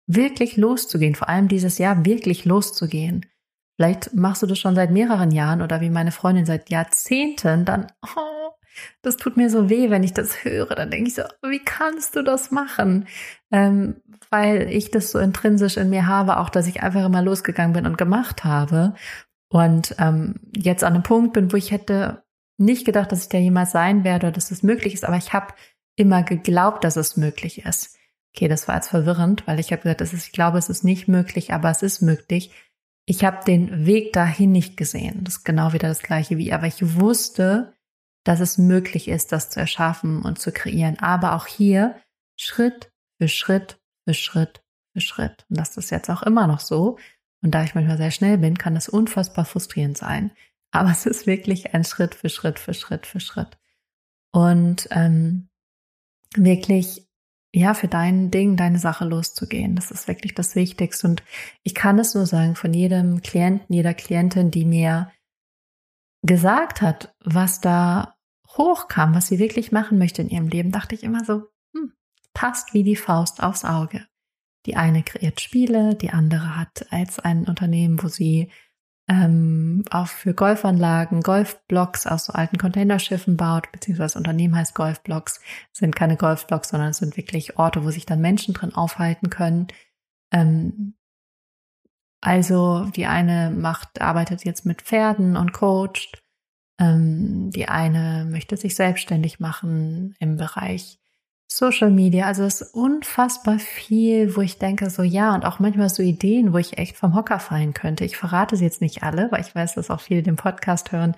Wirklich 0.07 0.57
loszugehen, 0.57 1.15
vor 1.15 1.29
allem 1.29 1.49
dieses 1.49 1.79
Jahr 1.79 2.05
wirklich 2.05 2.45
loszugehen. 2.45 3.27
Vielleicht 3.77 4.15
machst 4.15 4.43
du 4.43 4.47
das 4.47 4.59
schon 4.59 4.75
seit 4.75 4.91
mehreren 4.91 5.31
Jahren 5.31 5.63
oder 5.63 5.81
wie 5.81 5.91
meine 5.91 6.13
Freundin 6.13 6.47
seit 6.47 6.71
Jahrzehnten, 6.71 7.65
dann, 7.65 7.93
oh, 8.03 8.51
das 9.03 9.17
tut 9.17 9.37
mir 9.37 9.51
so 9.51 9.69
weh, 9.69 9.91
wenn 9.91 10.03
ich 10.03 10.15
das 10.15 10.45
höre. 10.45 10.75
Dann 10.75 10.91
denke 10.91 11.09
ich 11.09 11.15
so, 11.15 11.23
wie 11.43 11.63
kannst 11.65 12.17
du 12.17 12.23
das 12.23 12.51
machen? 12.51 13.07
Ähm, 13.51 13.97
weil 14.31 14.69
ich 14.71 14.91
das 14.91 15.11
so 15.11 15.19
intrinsisch 15.19 15.77
in 15.77 15.91
mir 15.91 16.07
habe, 16.07 16.39
auch 16.39 16.51
dass 16.51 16.67
ich 16.67 16.83
einfach 16.83 17.05
immer 17.05 17.23
losgegangen 17.23 17.75
bin 17.75 17.87
und 17.87 17.99
gemacht 17.99 18.45
habe. 18.45 18.95
Und 19.49 19.95
ähm, 19.99 20.37
jetzt 20.57 20.85
an 20.85 20.95
einem 20.95 21.03
Punkt 21.03 21.33
bin, 21.33 21.53
wo 21.53 21.57
ich 21.57 21.71
hätte 21.71 22.25
nicht 22.59 22.85
gedacht, 22.87 23.13
dass 23.13 23.23
ich 23.23 23.29
da 23.29 23.39
jemals 23.39 23.73
sein 23.73 24.05
werde 24.05 24.27
oder 24.27 24.35
dass 24.35 24.51
es 24.51 24.63
möglich 24.63 24.95
ist, 24.95 25.05
aber 25.05 25.17
ich 25.17 25.33
habe 25.33 25.55
immer 25.95 26.23
geglaubt, 26.23 26.85
dass 26.85 26.97
es 26.97 27.17
möglich 27.17 27.65
ist. 27.65 27.97
Okay, 28.35 28.49
das 28.49 28.69
war 28.69 28.77
jetzt 28.77 28.89
verwirrend, 28.89 29.47
weil 29.47 29.61
ich 29.61 29.73
habe 29.73 29.83
gesagt, 29.83 30.01
es 30.01 30.13
ist, 30.13 30.27
ich 30.27 30.33
glaube, 30.33 30.59
es 30.59 30.69
ist 30.69 30.85
nicht 30.85 31.09
möglich, 31.09 31.53
aber 31.53 31.71
es 31.71 31.83
ist 31.83 32.03
möglich. 32.03 32.51
Ich 33.07 33.25
habe 33.25 33.45
den 33.45 33.87
Weg 33.87 34.13
dahin 34.13 34.53
nicht 34.53 34.77
gesehen. 34.77 35.23
Das 35.23 35.37
ist 35.37 35.45
genau 35.45 35.73
wieder 35.73 35.89
das 35.89 36.03
gleiche 36.03 36.39
wie, 36.39 36.53
aber 36.53 36.67
ich 36.67 36.97
wusste, 36.97 37.73
dass 38.25 38.41
es 38.41 38.59
möglich 38.59 39.07
ist, 39.07 39.31
das 39.31 39.51
zu 39.51 39.61
erschaffen 39.61 40.23
und 40.23 40.41
zu 40.41 40.51
kreieren. 40.51 40.99
Aber 40.99 41.35
auch 41.35 41.47
hier 41.47 41.97
Schritt 42.37 42.93
für 43.19 43.29
Schritt 43.29 43.81
für 44.05 44.15
Schritt 44.15 44.65
für 44.93 45.01
Schritt. 45.01 45.47
Und 45.49 45.59
das 45.59 45.77
ist 45.77 45.91
jetzt 45.91 46.11
auch 46.11 46.25
immer 46.25 46.49
noch 46.49 46.59
so. 46.59 46.99
Und 47.43 47.53
da 47.53 47.63
ich 47.63 47.77
manchmal 47.77 47.97
sehr 47.97 48.11
schnell 48.11 48.39
bin, 48.39 48.59
kann 48.59 48.75
das 48.75 48.89
unfassbar 48.89 49.45
frustrierend 49.45 49.97
sein. 49.97 50.33
Aber 50.73 50.91
es 50.93 51.07
ist 51.07 51.29
wirklich 51.29 51.75
ein 51.75 51.85
Schritt 51.85 52.17
für 52.17 52.29
Schritt 52.29 52.59
für 52.59 52.75
Schritt 52.75 53.07
für 53.07 53.21
Schritt. 53.21 53.57
Und 54.33 54.89
ähm, 54.91 55.49
wirklich, 56.35 57.06
ja, 57.57 57.73
für 57.73 57.89
dein 57.89 58.31
Ding, 58.31 58.57
deine 58.57 58.79
Sache 58.79 59.07
loszugehen. 59.07 59.77
Das 59.77 59.91
ist 59.91 60.09
wirklich 60.09 60.35
das 60.35 60.55
Wichtigste. 60.57 61.09
Und 61.09 61.23
ich 61.63 61.75
kann 61.75 61.99
es 61.99 62.15
nur 62.15 62.27
sagen, 62.27 62.55
von 62.55 62.75
jedem 62.75 63.23
Klienten, 63.23 63.75
jeder 63.75 63.95
Klientin, 63.95 64.51
die 64.51 64.67
mir 64.67 65.11
gesagt 66.21 66.83
hat, 66.83 67.15
was 67.25 67.63
da 67.63 68.15
hochkam, 68.59 69.15
was 69.15 69.29
sie 69.29 69.39
wirklich 69.39 69.73
machen 69.73 69.97
möchte 69.97 70.21
in 70.21 70.29
ihrem 70.29 70.49
Leben, 70.49 70.71
dachte 70.71 70.95
ich 70.95 71.03
immer 71.03 71.25
so, 71.25 71.45
hm, 71.75 71.95
passt 72.35 72.75
wie 72.75 72.83
die 72.83 72.95
Faust 72.95 73.43
aufs 73.43 73.65
Auge. 73.65 74.07
Die 74.67 74.77
eine 74.77 75.03
kreiert 75.03 75.41
Spiele, 75.41 75.95
die 75.95 76.11
andere 76.11 76.59
hat 76.59 76.87
als 76.91 77.21
ein 77.21 77.47
Unternehmen, 77.47 78.03
wo 78.03 78.09
sie 78.09 78.51
ähm, 79.09 79.85
auch 79.91 80.09
für 80.09 80.35
Golfanlagen 80.35 81.21
Golfblocks 81.21 82.07
aus 82.07 82.25
so 82.27 82.33
alten 82.33 82.59
Containerschiffen 82.59 83.37
baut, 83.37 83.71
beziehungsweise 83.71 84.19
Unternehmen 84.19 84.57
heißt 84.57 84.75
Golfblocks, 84.75 85.41
sind 85.73 85.95
keine 85.95 86.17
Golfblocks, 86.17 86.71
sondern 86.71 86.91
es 86.91 86.99
sind 86.99 87.17
wirklich 87.17 87.57
Orte, 87.59 87.85
wo 87.85 87.91
sich 87.91 88.07
dann 88.07 88.21
Menschen 88.21 88.55
drin 88.55 88.75
aufhalten 88.75 89.31
können. 89.31 89.69
Ähm, 90.33 90.95
also 92.21 92.87
die 92.97 93.07
eine 93.07 93.51
macht, 93.51 94.01
arbeitet 94.01 94.45
jetzt 94.45 94.67
mit 94.67 94.83
Pferden 94.83 95.37
und 95.37 95.53
coacht. 95.53 96.21
Ähm, 96.81 97.51
die 97.53 97.69
eine 97.69 98.27
möchte 98.29 98.57
sich 98.57 98.75
selbstständig 98.75 99.39
machen 99.39 100.17
im 100.19 100.37
Bereich 100.37 100.99
Social 101.49 101.91
Media, 101.91 102.27
also 102.27 102.43
es 102.43 102.61
ist 102.61 102.75
unfassbar 102.75 103.59
viel, 103.59 104.35
wo 104.37 104.41
ich 104.41 104.59
denke, 104.59 104.91
so 104.91 105.03
ja, 105.03 105.35
und 105.35 105.45
auch 105.45 105.59
manchmal 105.59 105.89
so 105.89 106.03
Ideen, 106.03 106.53
wo 106.53 106.59
ich 106.59 106.79
echt 106.79 106.97
vom 106.97 107.15
Hocker 107.15 107.39
fallen 107.39 107.73
könnte. 107.73 108.05
Ich 108.05 108.17
verrate 108.17 108.57
sie 108.57 108.65
jetzt 108.65 108.81
nicht 108.81 109.03
alle, 109.03 109.31
weil 109.31 109.41
ich 109.41 109.55
weiß, 109.55 109.75
dass 109.75 109.91
auch 109.91 110.01
viele 110.01 110.23
den 110.23 110.37
Podcast 110.37 110.93
hören. 110.93 111.15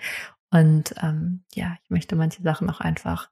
Und 0.51 0.95
ähm, 1.03 1.45
ja, 1.55 1.77
ich 1.83 1.91
möchte 1.91 2.15
manche 2.15 2.43
Sachen 2.43 2.69
auch 2.69 2.81
einfach 2.81 3.31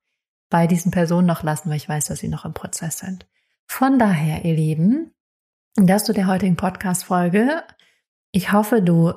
bei 0.49 0.67
diesen 0.67 0.91
Personen 0.91 1.27
noch 1.27 1.43
lassen, 1.43 1.69
weil 1.69 1.77
ich 1.77 1.89
weiß, 1.89 2.07
dass 2.07 2.21
sie 2.21 2.29
noch 2.29 2.45
im 2.45 2.55
Prozess 2.55 2.99
sind. 2.99 3.27
Von 3.67 3.99
daher, 3.99 4.45
ihr 4.45 4.55
Lieben, 4.55 5.13
das 5.77 6.05
zu 6.05 6.13
der 6.13 6.27
heutigen 6.27 6.57
Podcast-Folge. 6.57 7.63
Ich 8.33 8.53
hoffe, 8.53 8.81
du 8.81 9.13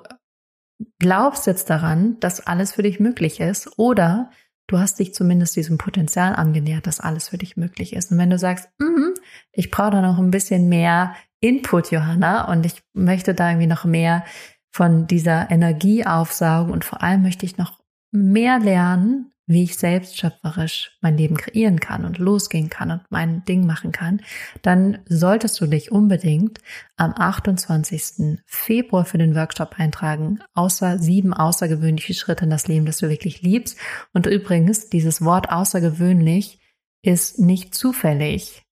glaubst 1.00 1.48
jetzt 1.48 1.70
daran, 1.70 2.20
dass 2.20 2.46
alles 2.46 2.74
für 2.74 2.84
dich 2.84 3.00
möglich 3.00 3.40
ist 3.40 3.78
oder 3.78 4.32
du 4.70 4.78
hast 4.78 5.00
dich 5.00 5.14
zumindest 5.14 5.56
diesem 5.56 5.78
Potenzial 5.78 6.36
angenähert, 6.36 6.86
dass 6.86 7.00
alles 7.00 7.30
für 7.30 7.38
dich 7.38 7.58
möglich 7.58 7.94
ist. 7.94 8.12
Und 8.12 8.20
wenn 8.20 8.30
du 8.30 8.38
sagst, 8.38 8.70
mm, 8.80 9.14
ich 9.52 9.72
brauche 9.72 9.92
da 9.92 10.02
noch 10.02 10.20
ein 10.20 10.32
bisschen 10.32 10.70
mehr 10.70 11.16
Input, 11.42 11.92
Johanna, 11.92 12.50
und 12.52 12.66
ich 12.66 12.84
möchte 12.94 13.34
da 13.34 13.50
irgendwie 13.50 13.68
noch 13.68 13.84
mehr 13.84 14.24
von 14.72 15.08
dieser 15.08 15.50
Energie 15.50 16.06
aufsaugen 16.06 16.72
und 16.72 16.86
vor 16.86 17.02
allem 17.02 17.24
möchte 17.24 17.46
ich 17.46 17.58
noch 17.58 17.80
mehr 18.12 18.60
lernen, 18.60 19.32
wie 19.50 19.64
ich 19.64 19.78
selbst 19.78 20.16
schöpferisch 20.16 20.96
mein 21.02 21.18
Leben 21.18 21.36
kreieren 21.36 21.80
kann 21.80 22.06
und 22.06 22.20
losgehen 22.20 22.70
kann 22.70 22.92
und 22.92 23.02
mein 23.10 23.44
Ding 23.46 23.66
machen 23.66 23.92
kann, 23.92 24.22
dann 24.62 25.00
solltest 25.10 25.60
du 25.60 25.66
dich 25.66 25.92
unbedingt 25.92 26.60
am 26.98 27.14
28. 27.18 28.40
Februar 28.46 29.06
für 29.06 29.18
den 29.18 29.36
Workshop 29.36 29.80
eintragen, 29.80 30.40
außer 30.54 31.00
sieben 31.00 31.34
außergewöhnliche 31.34 32.14
Schritte 32.14 32.44
in 32.44 32.52
das 32.52 32.68
Leben, 32.68 32.86
das 32.86 33.00
du 33.00 33.10
wirklich 33.10 33.42
liebst. 33.42 33.76
Und 34.14 34.28
übrigens, 34.28 34.90
dieses 34.90 35.26
Wort 35.26 35.50
außergewöhnlich 35.52 36.60
ist 37.02 37.40
nicht 37.40 37.74
zufällig 37.74 38.64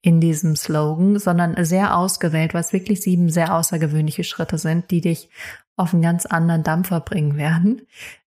in 0.00 0.18
diesem 0.18 0.56
Slogan, 0.56 1.18
sondern 1.18 1.62
sehr 1.62 1.94
ausgewählt, 1.94 2.54
weil 2.54 2.62
es 2.62 2.72
wirklich 2.72 3.02
sieben 3.02 3.28
sehr 3.28 3.54
außergewöhnliche 3.54 4.24
Schritte 4.24 4.56
sind, 4.56 4.90
die 4.90 5.02
dich 5.02 5.28
auf 5.76 5.92
einen 5.92 6.02
ganz 6.02 6.24
anderen 6.24 6.62
Dampfer 6.62 7.00
bringen 7.00 7.36
werden. 7.36 7.82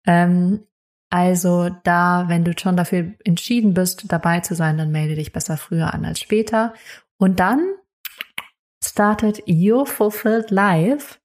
Ähm, 0.07 0.67
also 1.11 1.71
da, 1.85 2.25
wenn 2.29 2.45
du 2.45 2.53
schon 2.59 2.77
dafür 2.77 3.13
entschieden 3.25 3.75
bist, 3.75 4.05
dabei 4.09 4.41
zu 4.41 4.55
sein, 4.55 4.77
dann 4.77 4.91
melde 4.91 5.15
dich 5.15 5.33
besser 5.33 5.57
früher 5.57 5.95
an 5.95 6.05
als 6.05 6.21
später. 6.21 6.75
Und 7.19 7.41
dann 7.41 7.65
startet 8.85 9.43
Your 9.49 9.87
Fulfilled 9.87 10.51
Life. 10.51 11.19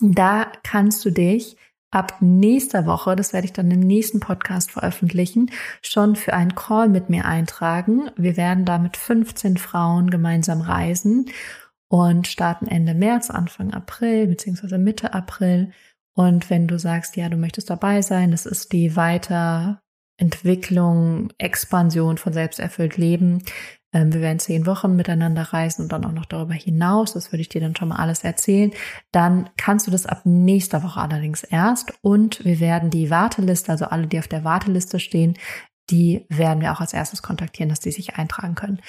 Da 0.00 0.52
kannst 0.62 1.04
du 1.04 1.10
dich 1.10 1.56
ab 1.90 2.16
nächster 2.20 2.86
Woche, 2.86 3.16
das 3.16 3.32
werde 3.32 3.46
ich 3.46 3.52
dann 3.52 3.70
im 3.70 3.80
nächsten 3.80 4.20
Podcast 4.20 4.70
veröffentlichen, 4.70 5.50
schon 5.80 6.16
für 6.16 6.34
einen 6.34 6.54
Call 6.54 6.88
mit 6.88 7.08
mir 7.08 7.24
eintragen. 7.24 8.10
Wir 8.16 8.36
werden 8.36 8.64
da 8.64 8.78
mit 8.78 8.96
15 8.96 9.56
Frauen 9.56 10.10
gemeinsam 10.10 10.60
reisen 10.60 11.30
und 11.88 12.26
starten 12.26 12.66
Ende 12.66 12.94
März, 12.94 13.30
Anfang 13.30 13.72
April 13.72 14.26
beziehungsweise 14.26 14.76
Mitte 14.76 15.14
April. 15.14 15.72
Und 16.18 16.50
wenn 16.50 16.66
du 16.66 16.78
sagst, 16.80 17.16
ja, 17.16 17.28
du 17.28 17.36
möchtest 17.36 17.70
dabei 17.70 18.02
sein, 18.02 18.32
das 18.32 18.44
ist 18.44 18.72
die 18.72 18.96
Weiterentwicklung, 18.96 21.32
Expansion 21.38 22.18
von 22.18 22.32
selbsterfüllt 22.32 22.96
Leben. 22.96 23.44
Ähm, 23.92 24.12
wir 24.12 24.20
werden 24.20 24.40
zehn 24.40 24.66
Wochen 24.66 24.96
miteinander 24.96 25.42
reisen 25.42 25.82
und 25.82 25.92
dann 25.92 26.04
auch 26.04 26.10
noch 26.10 26.24
darüber 26.24 26.54
hinaus. 26.54 27.12
Das 27.12 27.30
würde 27.30 27.42
ich 27.42 27.50
dir 27.50 27.60
dann 27.60 27.76
schon 27.76 27.90
mal 27.90 28.00
alles 28.00 28.24
erzählen. 28.24 28.72
Dann 29.12 29.48
kannst 29.56 29.86
du 29.86 29.92
das 29.92 30.06
ab 30.06 30.22
nächster 30.24 30.82
Woche 30.82 31.00
allerdings 31.00 31.44
erst. 31.44 31.92
Und 32.02 32.44
wir 32.44 32.58
werden 32.58 32.90
die 32.90 33.10
Warteliste, 33.10 33.70
also 33.70 33.84
alle, 33.84 34.08
die 34.08 34.18
auf 34.18 34.26
der 34.26 34.42
Warteliste 34.42 34.98
stehen, 34.98 35.38
die 35.88 36.26
werden 36.30 36.60
wir 36.60 36.72
auch 36.72 36.80
als 36.80 36.94
erstes 36.94 37.22
kontaktieren, 37.22 37.68
dass 37.68 37.78
die 37.78 37.92
sich 37.92 38.16
eintragen 38.16 38.56
können. 38.56 38.80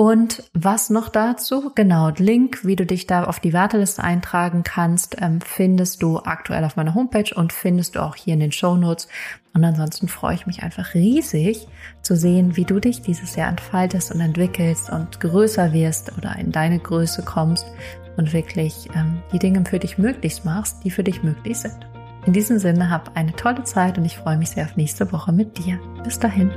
Und 0.00 0.44
was 0.54 0.88
noch 0.88 1.10
dazu? 1.10 1.72
Genau, 1.74 2.08
Link, 2.16 2.64
wie 2.64 2.74
du 2.74 2.86
dich 2.86 3.06
da 3.06 3.24
auf 3.24 3.38
die 3.38 3.52
Warteliste 3.52 4.02
eintragen 4.02 4.62
kannst, 4.62 5.20
ähm, 5.20 5.42
findest 5.42 6.02
du 6.02 6.20
aktuell 6.20 6.64
auf 6.64 6.76
meiner 6.76 6.94
Homepage 6.94 7.34
und 7.34 7.52
findest 7.52 7.96
du 7.96 8.02
auch 8.02 8.16
hier 8.16 8.32
in 8.32 8.40
den 8.40 8.50
Show 8.50 8.76
Notes. 8.76 9.08
Und 9.52 9.62
ansonsten 9.62 10.08
freue 10.08 10.36
ich 10.36 10.46
mich 10.46 10.62
einfach 10.62 10.94
riesig 10.94 11.68
zu 12.00 12.16
sehen, 12.16 12.56
wie 12.56 12.64
du 12.64 12.80
dich 12.80 13.02
dieses 13.02 13.36
Jahr 13.36 13.50
entfaltest 13.50 14.10
und 14.10 14.22
entwickelst 14.22 14.88
und 14.88 15.20
größer 15.20 15.74
wirst 15.74 16.16
oder 16.16 16.34
in 16.36 16.50
deine 16.50 16.78
Größe 16.78 17.22
kommst 17.22 17.66
und 18.16 18.32
wirklich 18.32 18.88
ähm, 18.94 19.22
die 19.34 19.38
Dinge 19.38 19.62
für 19.68 19.80
dich 19.80 19.98
möglich 19.98 20.44
machst, 20.44 20.82
die 20.82 20.90
für 20.90 21.04
dich 21.04 21.22
möglich 21.22 21.58
sind. 21.58 21.76
In 22.24 22.32
diesem 22.32 22.58
Sinne, 22.58 22.88
hab 22.88 23.14
eine 23.18 23.36
tolle 23.36 23.64
Zeit 23.64 23.98
und 23.98 24.06
ich 24.06 24.16
freue 24.16 24.38
mich 24.38 24.48
sehr 24.48 24.64
auf 24.64 24.76
nächste 24.76 25.12
Woche 25.12 25.32
mit 25.32 25.58
dir. 25.58 25.78
Bis 26.02 26.18
dahin. 26.18 26.50